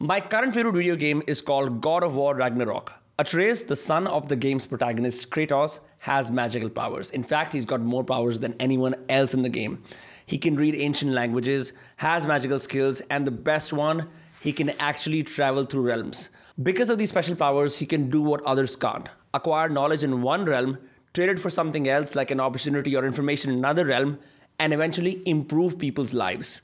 [0.00, 2.92] My current favorite video game is called God of War Ragnarok.
[3.18, 7.10] Atreus, the son of the game's protagonist Kratos, has magical powers.
[7.10, 9.82] In fact, he's got more powers than anyone else in the game.
[10.24, 14.08] He can read ancient languages, has magical skills, and the best one,
[14.40, 16.28] he can actually travel through realms.
[16.62, 20.44] Because of these special powers, he can do what others can't acquire knowledge in one
[20.44, 20.78] realm,
[21.12, 24.20] trade it for something else like an opportunity or information in another realm,
[24.60, 26.60] and eventually improve people's lives.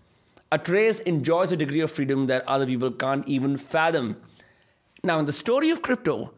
[0.55, 4.17] Atreus enjoys a degree of freedom that other people can't even fathom.
[5.03, 6.33] Now, in the story of crypto,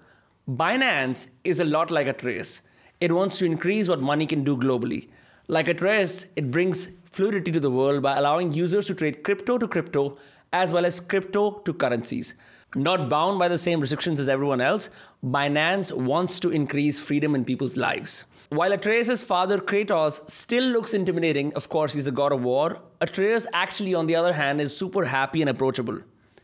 [0.48, 2.62] Binance is a lot like Atreus.
[2.98, 5.10] It wants to increase what money can do globally.
[5.48, 9.68] Like Atreus, it brings fluidity to the world by allowing users to trade crypto to
[9.68, 10.16] crypto
[10.50, 12.32] as well as crypto to currencies.
[12.74, 14.88] Not bound by the same restrictions as everyone else,
[15.22, 18.24] Binance wants to increase freedom in people's lives.
[18.48, 23.44] While Atreus' father Kratos still looks intimidating, of course, he's a god of war, Atreus
[23.52, 25.98] actually, on the other hand, is super happy and approachable.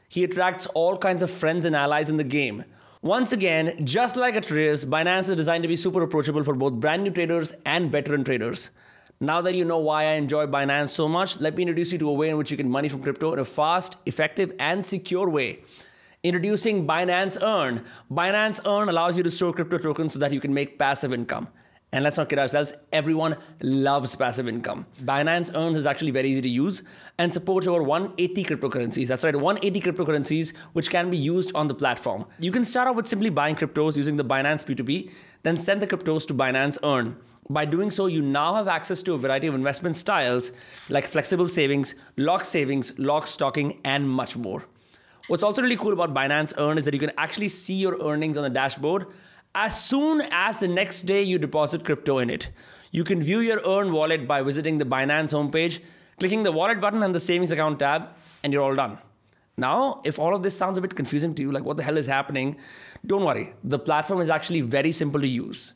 [0.09, 2.65] He attracts all kinds of friends and allies in the game.
[3.02, 7.04] Once again, just like Atreus, Binance is designed to be super approachable for both brand
[7.04, 8.71] new traders and veteran traders.
[9.21, 12.09] Now that you know why I enjoy Binance so much, let me introduce you to
[12.09, 15.30] a way in which you can money from crypto in a fast, effective, and secure
[15.30, 15.60] way.
[16.24, 17.85] Introducing Binance Earn.
[18.10, 21.46] Binance Earn allows you to store crypto tokens so that you can make passive income.
[21.95, 24.87] And let's not kid ourselves, everyone loves passive income.
[25.02, 26.82] Binance Earns is actually very easy to use
[27.18, 29.09] and supports over 180 cryptocurrencies.
[29.09, 32.24] That's right, 180 cryptocurrencies which can be used on the platform.
[32.38, 35.10] You can start off with simply buying cryptos using the Binance P2P,
[35.43, 37.15] then send the cryptos to Binance Earn.
[37.51, 40.52] By doing so, you now have access to a variety of investment styles
[40.88, 44.65] like flexible savings, lock savings, lock staking, and much more.
[45.26, 48.38] What's also really cool about Binance Earn is that you can actually see your earnings
[48.38, 49.07] on the dashboard
[49.54, 52.48] as soon as the next day you deposit crypto in it.
[52.90, 55.80] You can view your Earn wallet by visiting the Binance homepage,
[56.18, 58.08] clicking the wallet button and the savings account tab,
[58.42, 58.98] and you're all done.
[59.56, 61.96] Now, if all of this sounds a bit confusing to you, like what the hell
[61.96, 62.56] is happening,
[63.06, 63.52] don't worry.
[63.64, 65.75] The platform is actually very simple to use.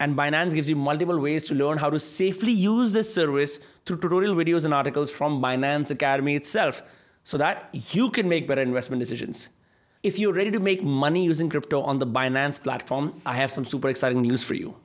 [0.00, 3.98] And Binance gives you multiple ways to learn how to safely use this service through
[3.98, 6.82] tutorial videos and articles from Binance Academy itself
[7.24, 9.50] so that you can make better investment decisions.
[10.00, 13.64] If you're ready to make money using crypto on the Binance platform, I have some
[13.64, 14.76] super exciting news for you.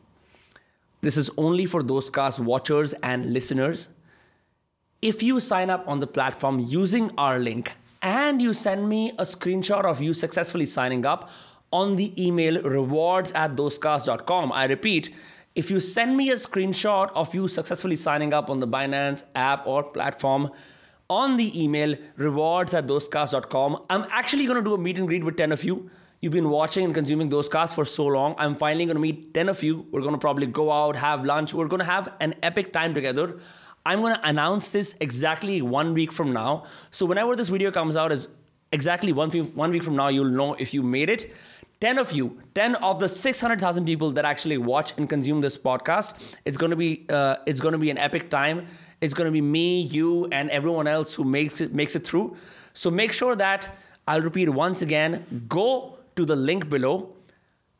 [1.02, 3.90] This is only for Dostcast watchers and listeners.
[5.04, 9.24] If you sign up on the platform using our link and you send me a
[9.24, 11.30] screenshot of you successfully signing up
[11.72, 15.14] on the email rewards at dostcast.com, I repeat,
[15.54, 19.68] if you send me a screenshot of you successfully signing up on the Binance app
[19.68, 20.50] or platform,
[21.14, 23.86] on the email rewards at dostcast.com.
[23.90, 25.90] I'm actually going to do a meet and greet with 10 of you.
[26.22, 28.36] You've been watching and consuming Dostcasts for so long.
[28.38, 29.86] I'm finally going to meet 10 of you.
[29.92, 31.54] We're going to probably go out, have lunch.
[31.54, 33.40] We're going to have an epic time together.
[33.86, 36.64] I'm going to announce this exactly one week from now.
[36.92, 38.30] So whenever this video comes out is
[38.72, 41.34] exactly one week, one week from now, you'll know if you made it.
[41.82, 46.38] 10 of you, 10 of the 600,000 people that actually watch and consume this podcast,
[46.46, 48.68] it's going to be uh, it's going to be an epic time.
[49.04, 52.38] It's going to be me, you, and everyone else who makes it makes it through.
[52.72, 53.76] So make sure that
[54.08, 55.46] I'll repeat once again.
[55.50, 57.14] Go to the link below,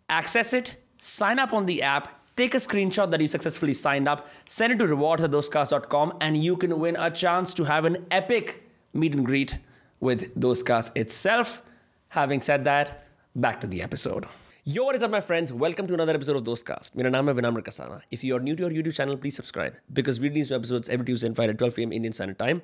[0.10, 4.28] access it, sign up on the app, take a screenshot that you successfully signed up,
[4.44, 8.06] send it to rewards at dostcast.com, and you can win a chance to have an
[8.12, 9.58] epic meet and greet
[10.02, 11.62] with Dostcast itself.
[12.10, 14.26] Having said that, back to the episode.
[14.66, 15.52] Yo, what is up, my friends?
[15.52, 16.96] Welcome to another episode of Dostcast.
[16.96, 18.00] My name is Vinamra Kasana.
[18.12, 20.88] If you are new to our YouTube channel, please subscribe because we release new episodes
[20.88, 21.92] every Tuesday and Friday at 12 p.m.
[21.92, 22.62] Indian Standard Time.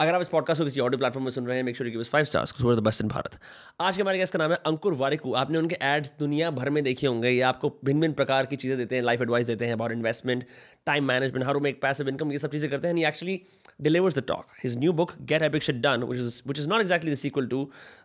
[0.00, 2.24] अगर आप इस podcast को किसी audio platform में सुन रहे हैं make sure five
[2.24, 3.38] stars the best in Bharat
[3.80, 6.82] आज के हमारे गेस्ट का नाम है अंकुर वारिकू आपने उनके एड्स दुनिया भर में
[6.84, 9.72] देखे होंगे ये आपको भिन्न भिन्न प्रकार की चीज़ें देते हैं लाइफ एडवाइस देते हैं
[9.72, 10.44] about investment
[10.86, 13.40] time management to make passive income ये सब चीज़ें करते हैं actually
[13.82, 14.52] delivers the talk.
[14.58, 17.48] His new book, Get Epic Shit Done, which is which is not exactly the sequel
[17.48, 17.58] to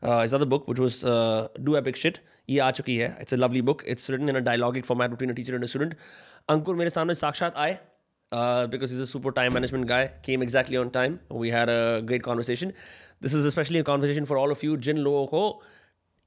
[0.03, 1.47] uh, his other book, which was uh.
[2.50, 3.09] ये आ चुकी है.
[3.22, 3.84] It's a lovely book.
[3.85, 5.94] It's written in a dialogic format between a teacher and student.
[6.50, 7.78] अंकुर मेरे सामने साक्षात आए
[8.31, 10.09] Uh, because he's a super time management guy.
[10.24, 11.19] Came exactly on time.
[11.30, 12.74] We had a great conversation.
[13.19, 15.62] This is especially a conversation for all of you Jin Lo, Ho.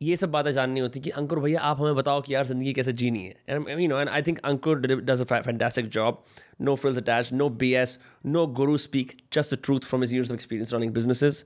[0.03, 2.92] ये सब बातें जाननी होती कि अंकुर भैया आप हमें बताओ कि यार जिंदगी कैसे
[2.92, 6.22] जीनी है and you know and I think Ankur does a fantastic job
[6.68, 10.33] no frills attach no B S no guru speak just the truth from is years
[10.33, 11.41] of experience running businesses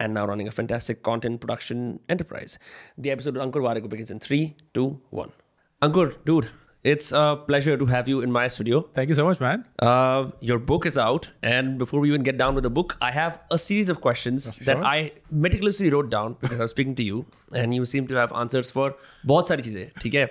[0.00, 2.58] and now running a fantastic content production enterprise.
[2.98, 5.34] The episode with Ankur Warikoo begins 3, 2, 1.
[5.82, 6.48] Ankur, dude,
[6.83, 8.81] it's a pleasure to have you in my studio.
[8.93, 9.65] Thank you so much, man.
[9.79, 13.11] Uh, your book is out, and before we even get down with the book, I
[13.11, 14.65] have a series of questions Sure.
[14.65, 18.13] that I meticulously wrote down because I was speaking to you, and you seem to
[18.15, 18.93] have answers for
[19.25, 20.27] बहुत सारी चीजें, ठीक है?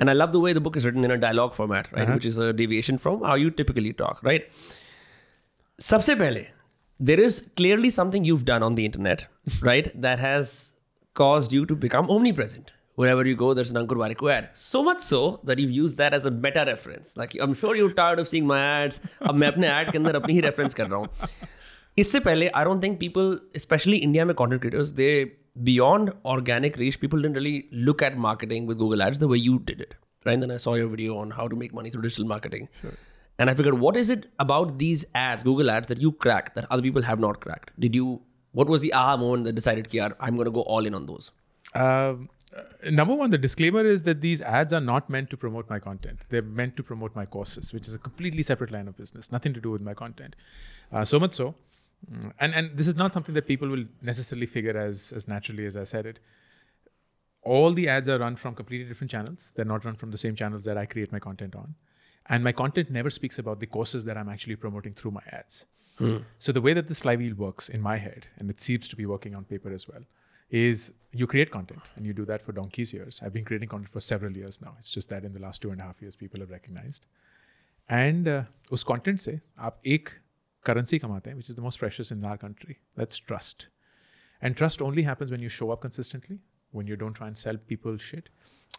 [0.00, 2.08] And I love the way the book is written in a dialogue format, right?
[2.08, 4.42] Which is a deviation from how you typically talk, right?
[5.80, 6.46] सबसे पहले,
[7.00, 9.26] there is clearly something you've done on the internet,
[9.60, 9.90] right?
[10.02, 10.74] That has
[11.14, 12.72] caused you to become omnipresent.
[12.97, 14.49] wherever you go, there's an Ankur Warikoo.
[14.53, 17.15] So much so that you've used that as a meta reference.
[17.15, 18.99] Like, I'm sure you're tired of seeing my ads.
[20.41, 20.73] reference
[22.53, 25.33] I don't think people, especially India mein content creators, they
[25.63, 29.59] beyond organic reach, people didn't really look at marketing with Google Ads the way you
[29.59, 29.93] did it.
[30.25, 30.33] Right?
[30.33, 32.67] And then I saw your video on how to make money through digital marketing.
[32.81, 32.93] Sure.
[33.39, 36.65] And I figured, what is it about these ads, Google ads, that you cracked that
[36.71, 37.69] other people have not cracked?
[37.79, 38.21] Did you,
[38.53, 41.05] what was the aha moment that decided, Kiar, I'm going to go all in on
[41.05, 41.31] those?
[41.75, 42.29] Um,
[42.89, 46.25] number one, the disclaimer is that these ads are not meant to promote my content.
[46.29, 49.53] They're meant to promote my courses, which is a completely separate line of business, nothing
[49.53, 50.35] to do with my content.
[50.91, 51.55] Uh, so much so.
[52.11, 55.65] Mm, and, and this is not something that people will necessarily figure as, as naturally
[55.65, 56.19] as I said it.
[57.43, 59.51] All the ads are run from completely different channels.
[59.55, 61.75] They're not run from the same channels that I create my content on
[62.29, 65.65] and my content never speaks about the courses that i'm actually promoting through my ads
[65.99, 66.23] mm.
[66.39, 69.05] so the way that this flywheel works in my head and it seems to be
[69.05, 70.03] working on paper as well
[70.50, 73.88] is you create content and you do that for donkey's years i've been creating content
[73.88, 76.16] for several years now it's just that in the last two and a half years
[76.16, 77.06] people have recognized
[77.88, 80.08] and uh, उस content से आप एक
[80.68, 83.68] currency कमाते हैं which is the most precious in our country that's trust
[84.40, 86.38] and trust only happens when you show up consistently
[86.70, 88.28] when you don't try and sell people shit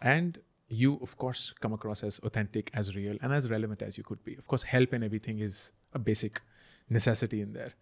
[0.01, 0.39] and
[0.69, 4.23] you of course come across as authentic as real and as relevant as you could
[4.23, 6.41] be of course help and everything is a basic
[6.89, 7.73] necessity in there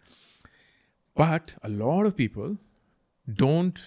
[1.14, 2.56] but a lot of people
[3.31, 3.79] don't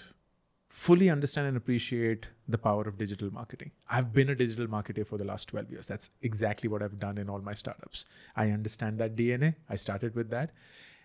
[0.69, 3.73] fully understand and appreciate the power of digital marketing.
[3.91, 5.87] I've been a digital marketer for the last 12 years.
[5.87, 8.07] That's exactly what i've done in all my startups.
[8.37, 10.53] I understand that dna i started with that.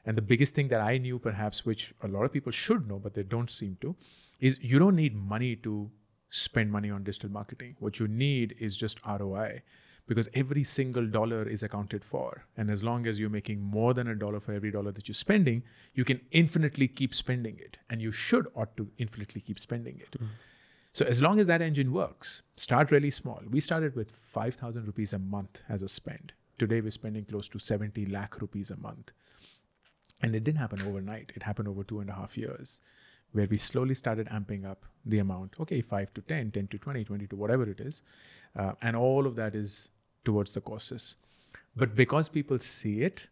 [0.05, 2.99] And the biggest thing that i knew perhaps which a lot of people should know
[2.99, 3.95] but they don't seem to
[4.39, 5.89] is you don't need money to
[6.29, 7.75] spend money on digital marketing.
[7.79, 9.63] What you need is just ROI
[10.07, 12.45] because every single dollar is accounted for.
[12.55, 15.15] And as long as you're making more than a dollar for every dollar that you're
[15.15, 15.63] spending,
[15.93, 17.79] you can infinitely keep spending it.
[17.89, 20.19] And you should ought to infinitely keep spending it.
[20.19, 20.27] Mm.
[20.91, 23.41] So as long as that engine works, start really small.
[23.49, 26.33] We started with 5,000 rupees a month as a spend.
[26.57, 29.11] Today we're spending close to 70 lakh rupees a month.
[30.21, 31.33] And it didn't happen overnight.
[31.35, 32.79] It happened over two and a half years
[33.33, 35.55] where we slowly started amping up the amount.
[35.59, 38.01] Okay, 5 to 10, 10 to 20, 20 to whatever it is.
[38.55, 39.89] Uh, and all of that is
[40.25, 41.15] towards the courses.
[41.75, 43.27] But because people see it,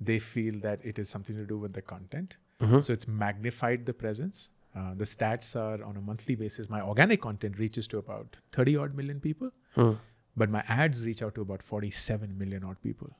[0.00, 2.36] they feel that it is something to do with the content.
[2.60, 2.80] Mm-hmm.
[2.80, 4.50] So it's magnified the presence.
[4.74, 6.68] Uh, the stats are on a monthly basis.
[6.70, 9.92] My organic content reaches to about 30 odd million people, hmm.
[10.36, 13.10] but my ads reach out to about 47 million odd people.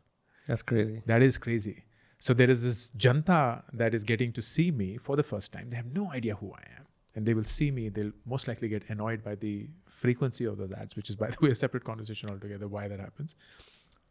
[0.46, 1.02] That's crazy.
[1.06, 1.84] That is crazy.
[2.20, 5.70] So there is this janta that is getting to see me for the first time.
[5.70, 6.86] They have no idea who I am.
[7.16, 9.68] And they will see me, they'll most likely get annoyed by the
[9.99, 12.99] frequency of those ads, which is, by the way, a separate conversation altogether, why that
[12.99, 13.35] happens.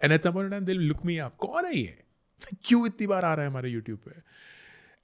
[0.01, 1.37] And at some point in time, they'll look me up.
[1.39, 2.03] कौन है ये
[2.65, 4.23] क्यों इतनी बार आ रहा है हमारे YouTube पे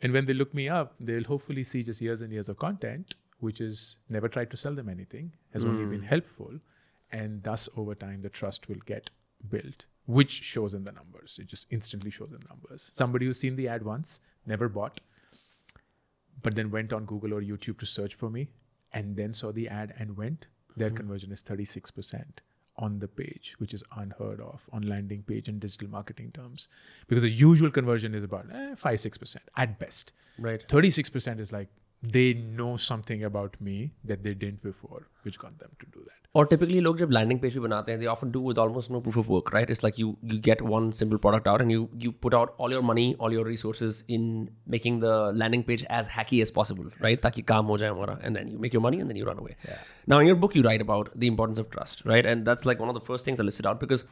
[0.03, 3.15] And when they look me up, they'll hopefully see just years and years of content,
[3.39, 5.69] which is never tried to sell them anything, has mm.
[5.69, 6.13] only been hmm.
[6.15, 6.61] helpful.
[7.13, 9.11] And thus, over time, the trust will get
[9.49, 11.39] built which shows in the numbers.
[11.41, 12.91] It just instantly shows in the numbers.
[12.93, 15.01] Somebody who's seen the ad once, never bought,
[16.43, 18.49] but then went on Google or YouTube to search for me
[18.93, 20.98] and then saw the ad and went, their mm-hmm.
[20.98, 22.24] conversion is 36%
[22.78, 26.68] on the page, which is unheard of on landing page in digital marketing terms.
[27.08, 30.12] Because the usual conversion is about eh, 5 6% at best.
[30.38, 30.66] Right.
[30.68, 31.70] 36% is like
[32.03, 36.15] they know something about me that they didn't before, which got them to do that.
[36.33, 39.01] Or typically लोग जब landing page भी बनाते हैं they often do with almost no
[39.01, 41.89] proof of work right it's like you you get one simple product out and you
[42.05, 46.09] you put out all your money all your resources in making the landing page as
[46.17, 49.01] hacky as possible right ताकि काम हो जाए हमारा and then you make your money
[49.01, 49.81] and then you run away yeah.
[50.07, 52.85] now in your book you write about the importance of trust right and that's like
[52.85, 54.05] one of the first things I listed out because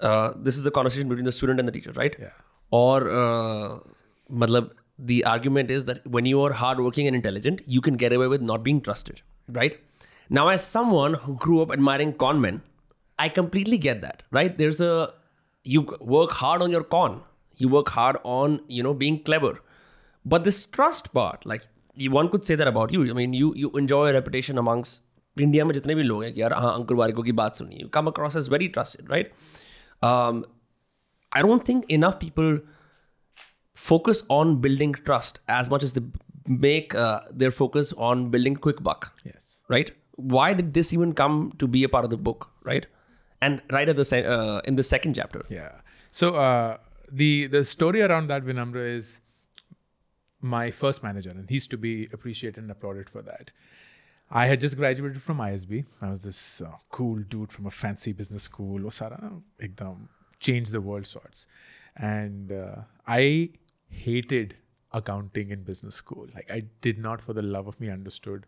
[0.00, 2.36] uh, this is a conversation between the student and the teacher right yeah
[2.70, 3.80] or uh,
[4.44, 8.26] मतलब the argument is that when you are hardworking and intelligent, you can get away
[8.26, 9.78] with not being trusted, right?
[10.28, 12.62] Now, as someone who grew up admiring con men,
[13.18, 14.56] I completely get that, right?
[14.56, 15.12] There's a
[15.64, 17.20] you work hard on your con,
[17.56, 19.52] you work hard on you know being clever,
[20.24, 21.68] but this trust part, like
[22.18, 23.08] one could say that about you.
[23.10, 25.02] I mean, you you enjoy a reputation amongst
[25.38, 27.88] India में जितने भी लोग हैं कि यार हाँ अंकुर वारिको की बात सुनी you
[27.94, 29.32] come across as very trusted right
[30.04, 32.60] I don't think enough people
[33.75, 36.01] focus on building trust as much as they
[36.47, 39.13] make uh, their focus on building quick buck.
[39.23, 39.63] Yes.
[39.67, 39.91] Right.
[40.15, 42.49] Why did this even come to be a part of the book?
[42.63, 42.87] Right.
[43.41, 45.43] And right at the se- uh, in the second chapter.
[45.49, 45.81] Yeah.
[46.11, 46.77] So uh,
[47.11, 49.21] the the story around that Vinamra is
[50.41, 53.51] my first manager, and he's to be appreciated and applauded for that.
[54.31, 55.85] I had just graduated from ISB.
[56.01, 58.79] I was this uh, cool dude from a fancy business school.
[58.79, 60.07] Osara, ekdam,
[60.39, 61.45] change the world sorts.
[61.97, 62.75] And uh,
[63.07, 63.49] I
[63.95, 64.53] hated
[64.93, 66.27] accounting in business school.
[66.35, 68.43] Like I did not for the love of me understood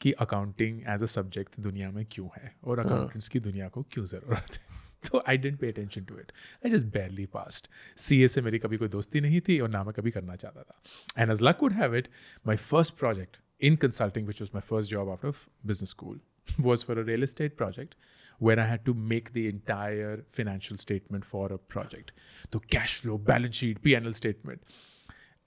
[0.00, 4.04] कि accounting as a subject दुनिया में क्यों है और accountants की दुनिया को क्यों
[4.04, 4.60] ज़रूरत है?
[5.12, 6.32] तो I didn't pay attention to it
[6.66, 9.84] I just barely passed C A से मेरी कभी कोई दोस्ती नहीं थी और ना
[9.84, 10.82] मैं कभी करना चाहता था।
[11.22, 12.08] And as luck would have it
[12.46, 16.18] my first project in consulting which was my first job out of business school,
[16.59, 17.95] was for a real estate project
[18.39, 22.11] where I had to make the entire financial statement for a project.
[22.51, 24.61] The cash flow, balance sheet, PNL statement.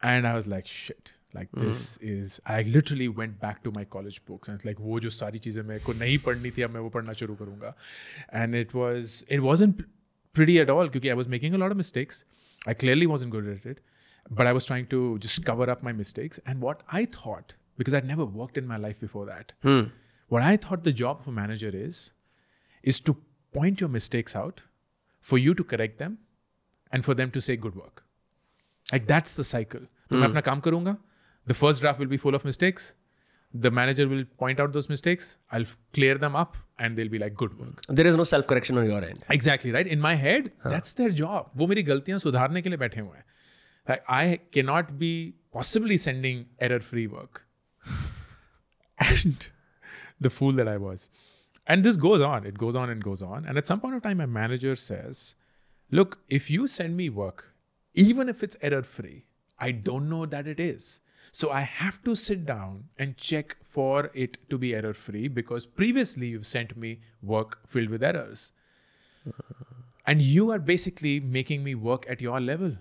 [0.03, 4.25] And I was like, shit, like this is, I literally went back to my college
[4.25, 6.91] books and like, वो जो सारी चीज़ें मेरे को नहीं पढ़नी थी अब मैं वो
[6.91, 7.75] पढ़ना शुरू करूँगा.
[8.33, 9.85] And it was, it wasn't
[10.33, 12.25] pretty at all because I was making a lot of mistakes.
[12.67, 13.81] I clearly wasn't good at it,
[14.31, 16.41] but I was trying to just cover up my mistakes.
[16.47, 19.53] And what I thought, because I'd never worked in my life before that,
[20.29, 22.13] what I thought the job of a manager is,
[22.83, 23.17] is to
[23.53, 24.63] point your mistakes out,
[25.21, 26.19] for you to correct them,
[26.93, 28.05] and for them to say good work.
[28.93, 29.87] Like that's the cycle.
[30.11, 30.97] तो मैं अपना काम करूंगा.
[31.47, 32.95] The first draft will be full of mistakes.
[33.55, 35.39] The manager will point out those mistakes.
[35.51, 37.83] I'll clear them up, and they'll be like good work.
[37.89, 39.25] There is no self correction on your end.
[39.31, 39.87] Exactly right.
[39.87, 41.51] In my head, that's their job.
[41.57, 43.25] वो मेरी गलतियां सुधारने के लिए बैठे हुए हैं.
[43.89, 45.13] Like, I cannot be
[45.51, 47.47] possibly sending error-free work.
[48.99, 49.49] and
[50.24, 51.10] the fool that I was.
[51.68, 52.46] And this goes on.
[52.46, 53.46] It goes on and goes on.
[53.46, 55.36] And at some point of time, my manager says,
[55.92, 57.54] "Look, if you send me work,
[57.94, 59.24] even if it's error-free,
[59.60, 61.02] I don't know that it is."
[61.32, 65.66] So I have to sit down and check for it to be error free because
[65.66, 68.52] previously you've sent me work filled with errors.
[70.06, 72.76] And you are basically making me work at your level.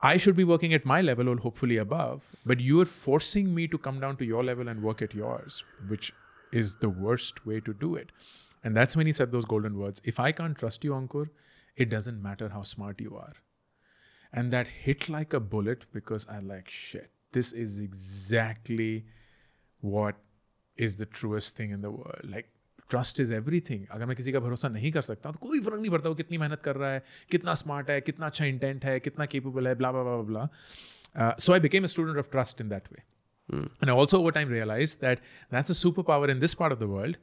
[0.00, 3.66] I should be working at my level or hopefully above, but you are forcing me
[3.68, 6.12] to come down to your level and work at yours, which
[6.53, 8.11] is the worst way to do it.
[8.63, 11.29] And that's when he said those golden words If I can't trust you, Ankur,
[11.77, 13.33] it doesn't matter how smart you are.
[14.33, 19.05] And that hit like a bullet because I like, shit, this is exactly
[19.81, 20.15] what
[20.75, 22.21] is the truest thing in the world.
[22.23, 22.49] Like,
[22.89, 25.91] trust is everything अगर मैं किसी का भरोसा नहीं कर सकता तो कोई फर्क नहीं
[25.91, 29.25] पड़ता वो कितनी मेहनत कर रहा है कितना स्मार्ट है कितना अच्छा इंटेंट है कितना
[29.33, 32.87] केपेबल है blah blah blah blah so I became a student of trust in that
[32.93, 33.03] way
[33.52, 35.18] and also over time realise that
[35.52, 37.16] that's a super power in this part of the world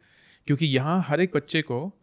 [0.48, 1.94] क्योंकि यहाँ हर एक बच्चे को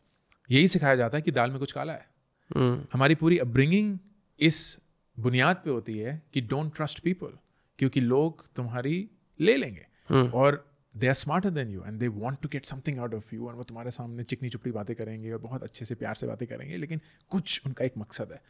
[0.50, 2.06] यही सिखाया जाता है कि दाल में कुछ काला है
[2.52, 2.87] mm.
[2.92, 3.98] हमारी पूरी अपब्रिंगिंग
[4.40, 4.78] इस
[5.18, 7.38] बुनियाद पे होती है कि डोंट ट्रस्ट पीपल
[7.78, 9.10] क्योंकि लोग तुम्हारी
[9.40, 10.34] ले लेंगे mm.
[10.34, 13.48] और they are smarter than you and they want to get something out of you
[13.48, 16.48] और वो तुम्हारे सामने चिकनी चुपड़ी बातें करेंगे और बहुत अच्छे से प्यार से बातें
[16.48, 18.42] करेंगे, लेकिन कुछ उनका एक मकसद है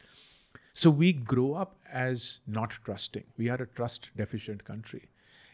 [0.73, 4.99] so we grow up as not trusting we are a trust deficient country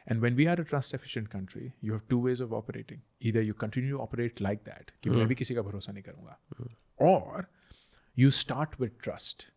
[0.07, 3.03] And when we are a trust deficient country, you have two ways of operating.
[3.21, 6.37] Either you continue to operate like that, कि मैं भी किसी का भरोसा नहीं करूंगा,
[6.97, 7.49] or
[8.17, 9.51] you start with trust,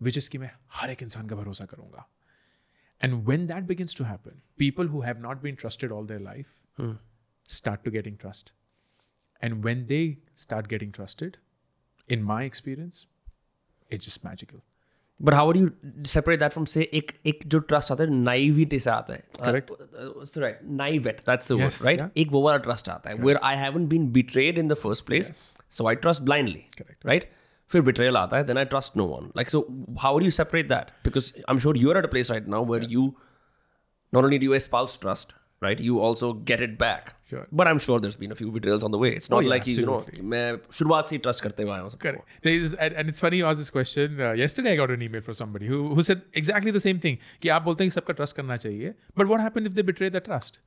[0.00, 2.04] which is कि मैं हर एक इंसान का भरोसा करूंगा.
[3.00, 6.56] And when that begins to happen, people who have not been trusted all their life
[7.46, 8.52] start to getting trust.
[9.40, 11.38] And when they start getting trusted,
[12.08, 13.06] in my experience,
[13.90, 14.62] it's just magical.
[15.21, 15.69] But how you
[16.05, 20.59] separate that from से एक एक जो trust आता है naivety से आता है। Right
[20.63, 24.11] naivete that's the word right एक वो वाला ट्रस्ट आता है। Where I haven't been
[24.11, 27.31] betrayed in the first place so I trust blindly correct right
[27.69, 29.67] फिर बिट्रेयल आता है then I trust no one like so
[29.99, 32.65] how you separate that because I am sure you are at a place right now
[32.65, 33.13] where you
[34.13, 37.46] not only do espouse trust right you also get it back Sure.
[37.60, 39.66] but I'm sure there's been a few betrayals on the way it's not yeah, like
[39.66, 40.28] you, you know absolutely.
[40.34, 42.36] मैं शुरुआत से ही trust करते हुए आया हूँ सबको। Correct.
[42.44, 44.20] There is, and, and it's funny you asked this question.
[44.20, 47.18] Uh, yesterday, I got an email from somebody who, who said exactly the same thing.
[47.42, 48.94] कि आप बोलते हैं कि सबका trust करना चाहिए.
[49.22, 50.60] But what happened if they betray the trust?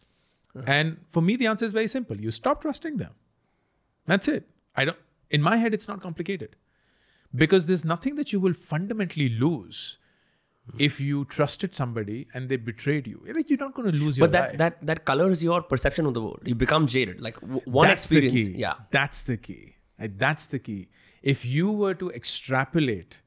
[0.75, 2.21] And for me, the answer is very simple.
[2.27, 3.15] You stop trusting them.
[4.13, 4.49] That's it.
[4.75, 4.97] I don't.
[5.39, 6.57] In my head, it's not complicated,
[7.45, 9.97] because there's nothing that you will fundamentally lose
[10.68, 10.80] Mm-hmm.
[10.80, 13.22] if you trusted somebody and they betrayed you.
[13.32, 14.58] Like, You're not going to lose your but that, life.
[14.58, 18.02] that that colors your perception of the world you become jaded like w- one that's
[18.02, 19.76] experience yeah That's the key.
[20.00, 20.88] Like, that's the key.
[21.22, 23.20] If you were to extrapolate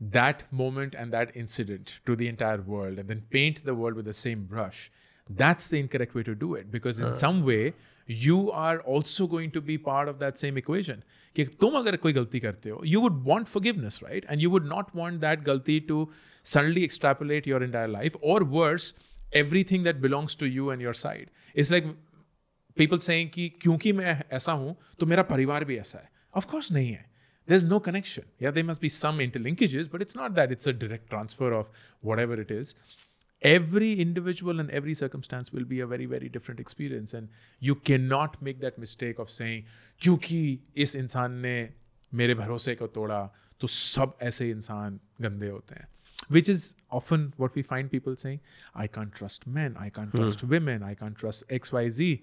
[0.00, 4.06] that moment and that incident to the entire world and then paint the world with
[4.06, 4.90] the same brush,
[5.28, 6.70] that's the incorrect way to do it.
[6.70, 7.14] Because in uh.
[7.14, 7.74] some way,
[8.07, 11.03] you are also going to be part of that same equation.
[11.35, 14.25] कि तुम अगर कोई गलती करते हो, you would want forgiveness, right?
[14.29, 16.09] And you would not want that गलती to
[16.41, 18.93] suddenly extrapolate your entire life, or worse,
[19.33, 21.29] everything that belongs to you and your side.
[21.55, 21.85] It's like
[22.77, 26.71] people saying कि क्योंकि मैं ऐसा हूं तो मेरा परिवार भी ऐसा है ऑफ कोर्स
[26.71, 27.05] नहीं है
[27.47, 30.73] there's no connection yeah there must be some interlinkages but it's not that it's a
[30.83, 31.65] direct transfer of
[32.09, 32.75] whatever it is
[33.41, 37.27] every individual and every circumstance will be a very very different experience and
[37.59, 39.63] you cannot make that mistake of saying
[40.01, 41.69] क्योंकि इस इंसान ने
[42.13, 45.87] मेरे भरोसे को तोड़ा तो सब ऐसे इंसान गंदे होते हैं
[46.29, 48.39] which is often what we find people saying
[48.75, 52.19] i can't trust men i can't trust women i can't trust xyz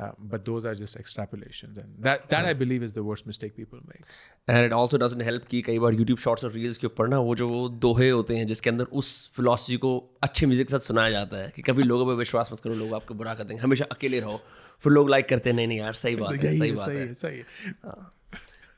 [0.00, 1.76] uh, but those are just extrapolations.
[1.76, 4.06] And that that i believe is the worst mistake people make.
[4.48, 7.18] And it also doesn't help कि कई बार YouTube shorts और reels के ऊपर ना
[7.18, 10.78] वो जो वो दोहे होते हैं जिसके अंदर उस फिलोसफी को अच्छी म्यूज़िक के साथ
[10.78, 13.62] सुनाया जाता है कि कभी लोगों पर विश्वास मत करो लोग आपको बुरा कर देंगे
[13.62, 14.40] हमेशा अकेले रहो
[14.80, 17.06] फिर लोग लाइक करते हैं नहीं नहीं यार सही बात है सही बात सही है।
[17.06, 17.44] है, सही है।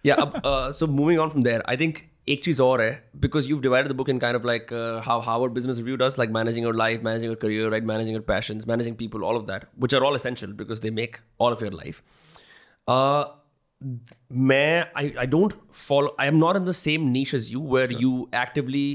[0.06, 1.98] yeah अब so moving on from there I think
[2.29, 2.91] एक चीज और है
[3.21, 4.73] because you divided the book in kind of like
[5.05, 8.25] how Harvard business review does like managing your life managing your career right managing your
[8.27, 11.63] passions managing people all of that which are all essential because they make all of
[11.63, 12.01] your life
[14.49, 17.91] मैं I, I don't follow I am not in the same niche as you where
[18.03, 18.87] you actively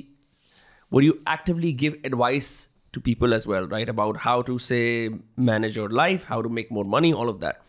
[0.92, 2.50] where you actively give advice
[2.94, 3.88] to people as well, right?
[3.88, 4.82] About how to say
[5.37, 7.62] manage your life, how to make more money, all of that.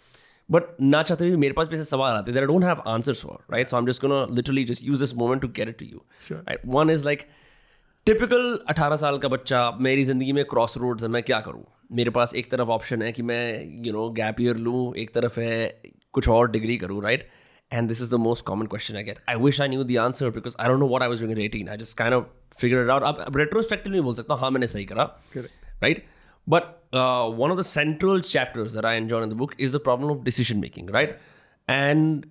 [0.51, 3.71] But ना चाहते हुए मेरे पास भी ऐसे सवाल आते don't have answers for, right?
[3.71, 6.03] So I'm just gonna literally just use this moment to get it to you.
[6.29, 6.43] Sure.
[6.49, 6.65] Right?
[6.79, 6.97] One
[8.07, 12.11] typical 18 साल का बच्चा मेरी ज़िंदगी में क्रॉस रोड्स है मैं क्या करूँ मेरे
[12.11, 13.43] पास एक तरफ़ ऑप्शन है कि मैं
[13.87, 15.81] यू नो गैप ईयर लूँ एक तरफ़ है
[16.13, 17.29] कुछ और डिग्री करूँ right
[17.73, 20.31] and this is the most common question I get I wish I knew the answer
[20.31, 22.25] because I don't know what I was doing at 18 I just kind of
[22.61, 25.05] figure it out अब retrospective नहीं बोल सकता हाँ मैंने सही करा
[25.37, 26.20] right right
[26.54, 26.66] but
[27.02, 30.12] uh, one of the central chapters that i enjoy in the book is the problem
[30.16, 31.16] of decision making right
[31.76, 32.26] and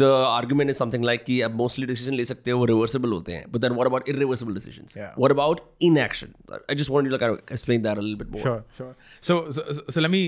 [0.00, 3.32] the argument is something like कि अब mostly decision ले सकते हो वो reversible होते
[3.38, 5.14] हैं but then what about irreversible decisions Yeah.
[5.24, 6.34] what about inaction
[6.74, 8.92] I just wanted you to kind of explain that a little bit more Sure, sure.
[9.30, 10.22] So, so, so- so let me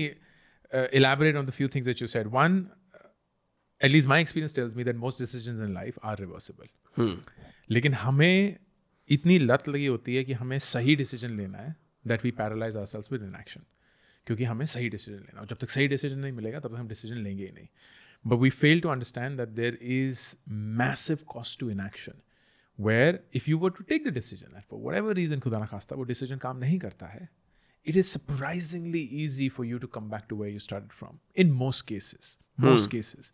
[0.73, 2.31] uh, elaborate on the few things that you said.
[2.35, 2.55] One,
[2.99, 3.07] uh,
[3.87, 6.71] at least my experience tells me that most decisions in life are reversible.
[7.75, 8.57] लेकिन हमें
[9.17, 11.75] इतनी लत लगी होती है कि हमें सही डिसीजन लेना है
[12.06, 13.64] that we paralyse ourselves with inaction
[14.26, 17.16] क्योंकि हमें सही डिसीज़न लेना जब तक सही डिसीज़न नहीं मिलेगा तब तक हम डिसीज़न
[17.16, 17.68] लेंगे ही नहीं।
[18.24, 22.20] But we fail to understand that there is massive cost to inaction
[22.78, 26.02] where if you were to take the decision for whatever reason खुदा ना खास्ता वो
[26.02, 27.28] डिसीज़न काम नहीं करता है
[27.86, 31.52] it is surprisingly easy for you to come back to where you start from in
[31.52, 33.32] most cases most cases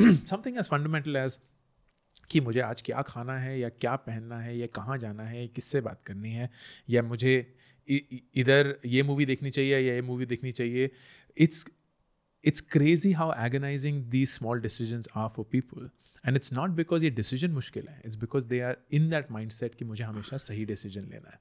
[0.00, 1.38] something as fundamental as
[2.30, 5.80] कि मुझे आज क्या खाना है या क्या पहनना है या कहाँ जाना है किससे
[5.80, 6.50] बात करनी है
[6.90, 7.34] या मुझे
[7.88, 10.90] इधर ये मूवी देखनी चाहिए या ये मूवी देखनी चाहिए।
[11.36, 11.64] It's
[12.44, 15.90] it's crazy how agonising the small decision are for people
[16.24, 19.74] and it's not because ये डिसीज़न मुश्किल है it's because they are in that mindset
[19.74, 21.40] कि मुझे हमेशा सही डिसीज़न लेना है।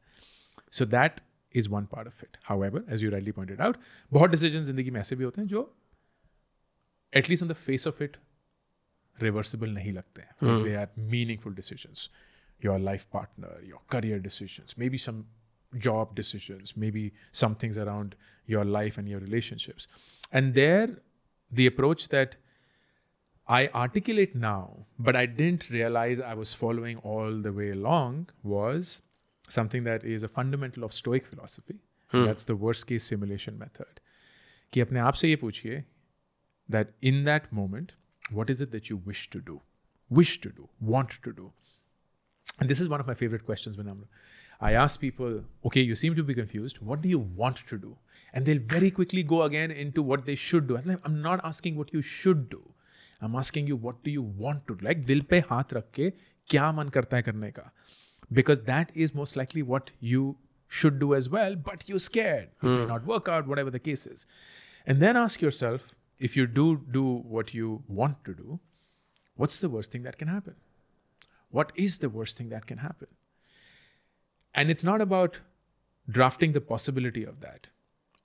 [0.71, 1.19] So that
[1.55, 3.77] is one part of it however as you rightly pointed out
[4.11, 5.63] बहुत डिसीज़न ज़िंदगी में ऐसे भी होते हैं जो
[7.13, 8.17] at least on the face of it
[9.17, 11.93] reversible नहीं लगते हैं। They are meaningful decision
[12.65, 15.23] your life partner your career decision maybe some
[15.76, 18.14] job decisions maybe some things around
[18.46, 19.86] your life and your relationships
[20.32, 20.88] and there
[21.50, 22.36] the approach that
[23.48, 29.00] I articulate now, but I didn't realize I was following all the way along was
[29.48, 31.76] something that is a fundamental of Stoic philosophy.
[32.26, 34.00] That's the worst case simulation method.
[34.72, 35.84] कि अपने आप से ये पूछिए
[36.68, 37.96] that in that moment,
[38.30, 39.62] what is it that you wish to do,
[40.10, 41.52] wish to do, want to do?
[42.60, 44.06] And this is one of my favorite questions when I'm.
[44.67, 46.77] I ask people, okay, you seem to be confused.
[46.89, 47.97] What do you want to do?
[48.33, 50.77] And they'll very quickly go again into what they should do.
[51.03, 52.61] I'm not asking what you should do.
[53.21, 54.85] I'm asking you, what do you want to do?
[54.85, 56.13] Like, dil pe haath rakke,
[56.49, 57.63] kya man karta hai karne ka?
[58.39, 62.47] Because that is most likely what you should do as well, but you're scared.
[62.61, 62.87] It may hmm.
[62.87, 64.25] not work out, whatever the case is.
[64.85, 66.67] And then ask yourself, if you do
[66.99, 67.03] do
[67.35, 68.59] what you want to do,
[69.35, 70.55] what's the worst thing that can happen?
[71.59, 73.07] What is the worst thing that can happen?
[74.53, 75.39] And it's not about
[76.09, 77.69] drafting the possibility of that.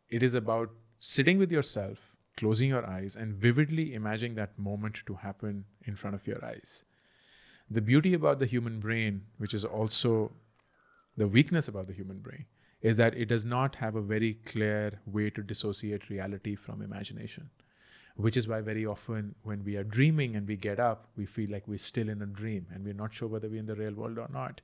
[0.08, 1.98] It is about sitting with yourself,
[2.36, 6.84] closing your eyes, and vividly imagining that moment to happen in front of your eyes.
[7.70, 10.32] The beauty about the human brain, which is also
[11.16, 12.46] the weakness about the human brain,
[12.80, 17.50] is that it does not have a very clear way to dissociate reality from imagination.
[18.16, 21.50] Which is why very often when we are dreaming and we get up, we feel
[21.50, 23.94] like we're still in a dream and we're not sure whether we're in the real
[23.94, 24.60] world or not.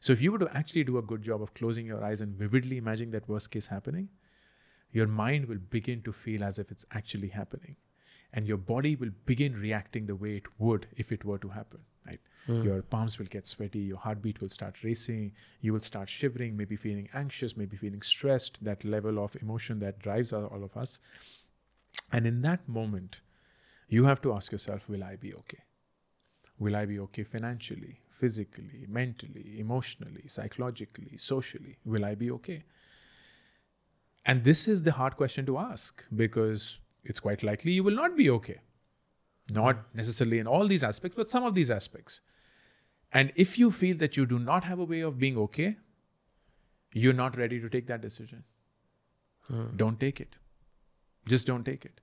[0.00, 2.34] So if you were to actually do a good job of closing your eyes and
[2.34, 4.08] vividly imagining that worst case happening,
[4.92, 7.76] your mind will begin to feel as if it's actually happening.
[8.32, 11.80] And your body will begin reacting the way it would if it were to happen.
[12.06, 12.20] Right?
[12.46, 12.62] Hmm.
[12.62, 16.76] Your palms will get sweaty, your heartbeat will start racing, you will start shivering, maybe
[16.76, 21.00] feeling anxious, maybe feeling stressed, that level of emotion that drives all of us.
[22.12, 23.20] And in that moment,
[23.88, 25.64] you have to ask yourself, will I be okay?
[26.58, 31.76] Will I be okay financially, physically, mentally, emotionally, psychologically, socially?
[31.84, 32.62] Will I be okay?
[34.24, 38.16] And this is the hard question to ask because it's quite likely you will not
[38.16, 38.58] be okay.
[39.50, 39.98] Not hmm.
[39.98, 42.20] necessarily in all these aspects, but some of these aspects.
[43.12, 45.76] And if you feel that you do not have a way of being okay,
[46.92, 48.44] you're not ready to take that decision.
[49.46, 49.76] Hmm.
[49.76, 50.36] Don't take it.
[51.26, 52.00] Just don't take it.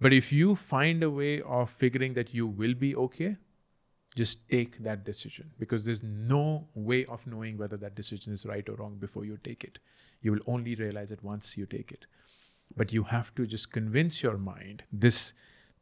[0.00, 3.36] But if you find a way of figuring that you will be okay,
[4.15, 8.67] just take that decision because there's no way of knowing whether that decision is right
[8.67, 9.79] or wrong before you take it.
[10.21, 12.05] You will only realize it once you take it.
[12.75, 15.33] But you have to just convince your mind, this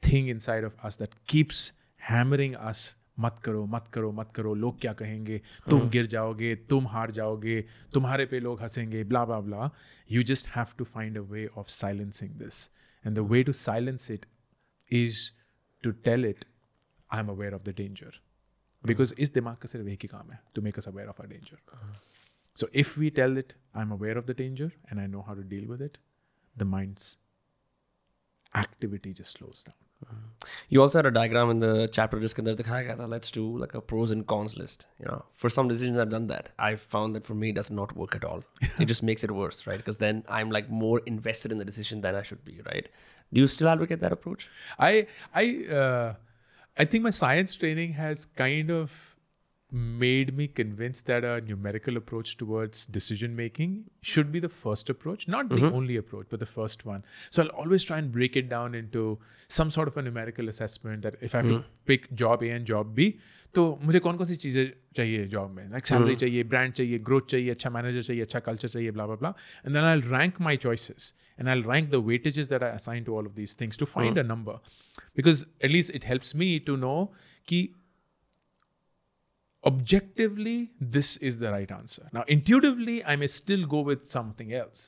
[0.02, 4.80] thing inside of us that keeps hammering us मत करो मत करो मत करो लोग
[4.82, 7.62] क्या कहेंगे तुम गिर जाओगे तुम हार जाओगे
[7.94, 9.70] तुम्हारे पे लोग हंसेंगे blah blah blah
[10.16, 12.60] you just have to find a way of silencing this
[13.04, 14.28] and the way to silence it
[15.00, 15.32] is
[15.84, 16.30] to tell
[17.12, 18.12] it i'm aware of the danger
[18.86, 21.30] because इस दिमाग का सिर्फ एक ही काम है to make us aware of our
[21.34, 21.58] danger
[22.62, 25.44] so if we tell it i'm aware of the danger and i know how to
[25.56, 25.98] deal with it
[26.58, 27.18] the mind's
[28.56, 29.76] activity just slows down
[30.70, 33.46] You also had a diagram in the chapter जिसके अंदर दिखाया गया था let's do
[33.62, 34.86] like a pros and cons list.
[35.00, 36.50] You know, for some decisions I've done that.
[36.60, 38.44] I found that for me it does not work at all.
[38.80, 39.78] it just makes it worse, right?
[39.78, 42.90] Because then I'm like more invested in the decision than I should be, right?
[43.34, 44.50] Do you still advocate that approach?
[44.80, 46.14] I I uh,
[46.77, 49.12] I think my science training has kind of
[49.72, 55.28] made me convinced that a numerical approach towards decision making should be the first approach,
[55.28, 57.04] not the only approach, but the first one.
[57.30, 61.02] So I'll always try and break it down into some sort of a numerical assessment
[61.02, 63.20] that if I have to pick job A and job B,
[63.54, 67.28] तो मुझे कौन कौन सी चीज़ें चाहिए job में like salary चाहिए brand चाहिए growth
[67.30, 69.32] चाहिए अच्छा मैनेजर चाहिए अच्छा कल्चर चाहिए blah blah blah
[69.64, 73.16] and then I'll rank my choices and I'll rank the weightages that I assign to
[73.16, 74.58] all of these things to find a number
[75.16, 76.98] because at least it helps me to know
[77.52, 77.62] कि
[79.64, 84.84] objectively this is the right answer now intuitively i may still go with something else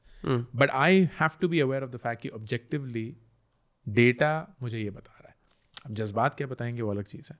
[0.62, 3.05] but i have to be aware of the fact कि objectively
[3.86, 5.36] data मुझे ये बता रहा है
[5.86, 7.38] अब जज्बात क्या बताएंगे वो अलग चीज़ है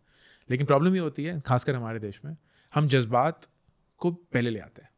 [0.52, 2.36] लेकिन प्रॉब्लम ये होती है खासकर हमारे देश में
[2.74, 3.48] हम जज्बात
[4.02, 4.89] को पहले ले आते हैं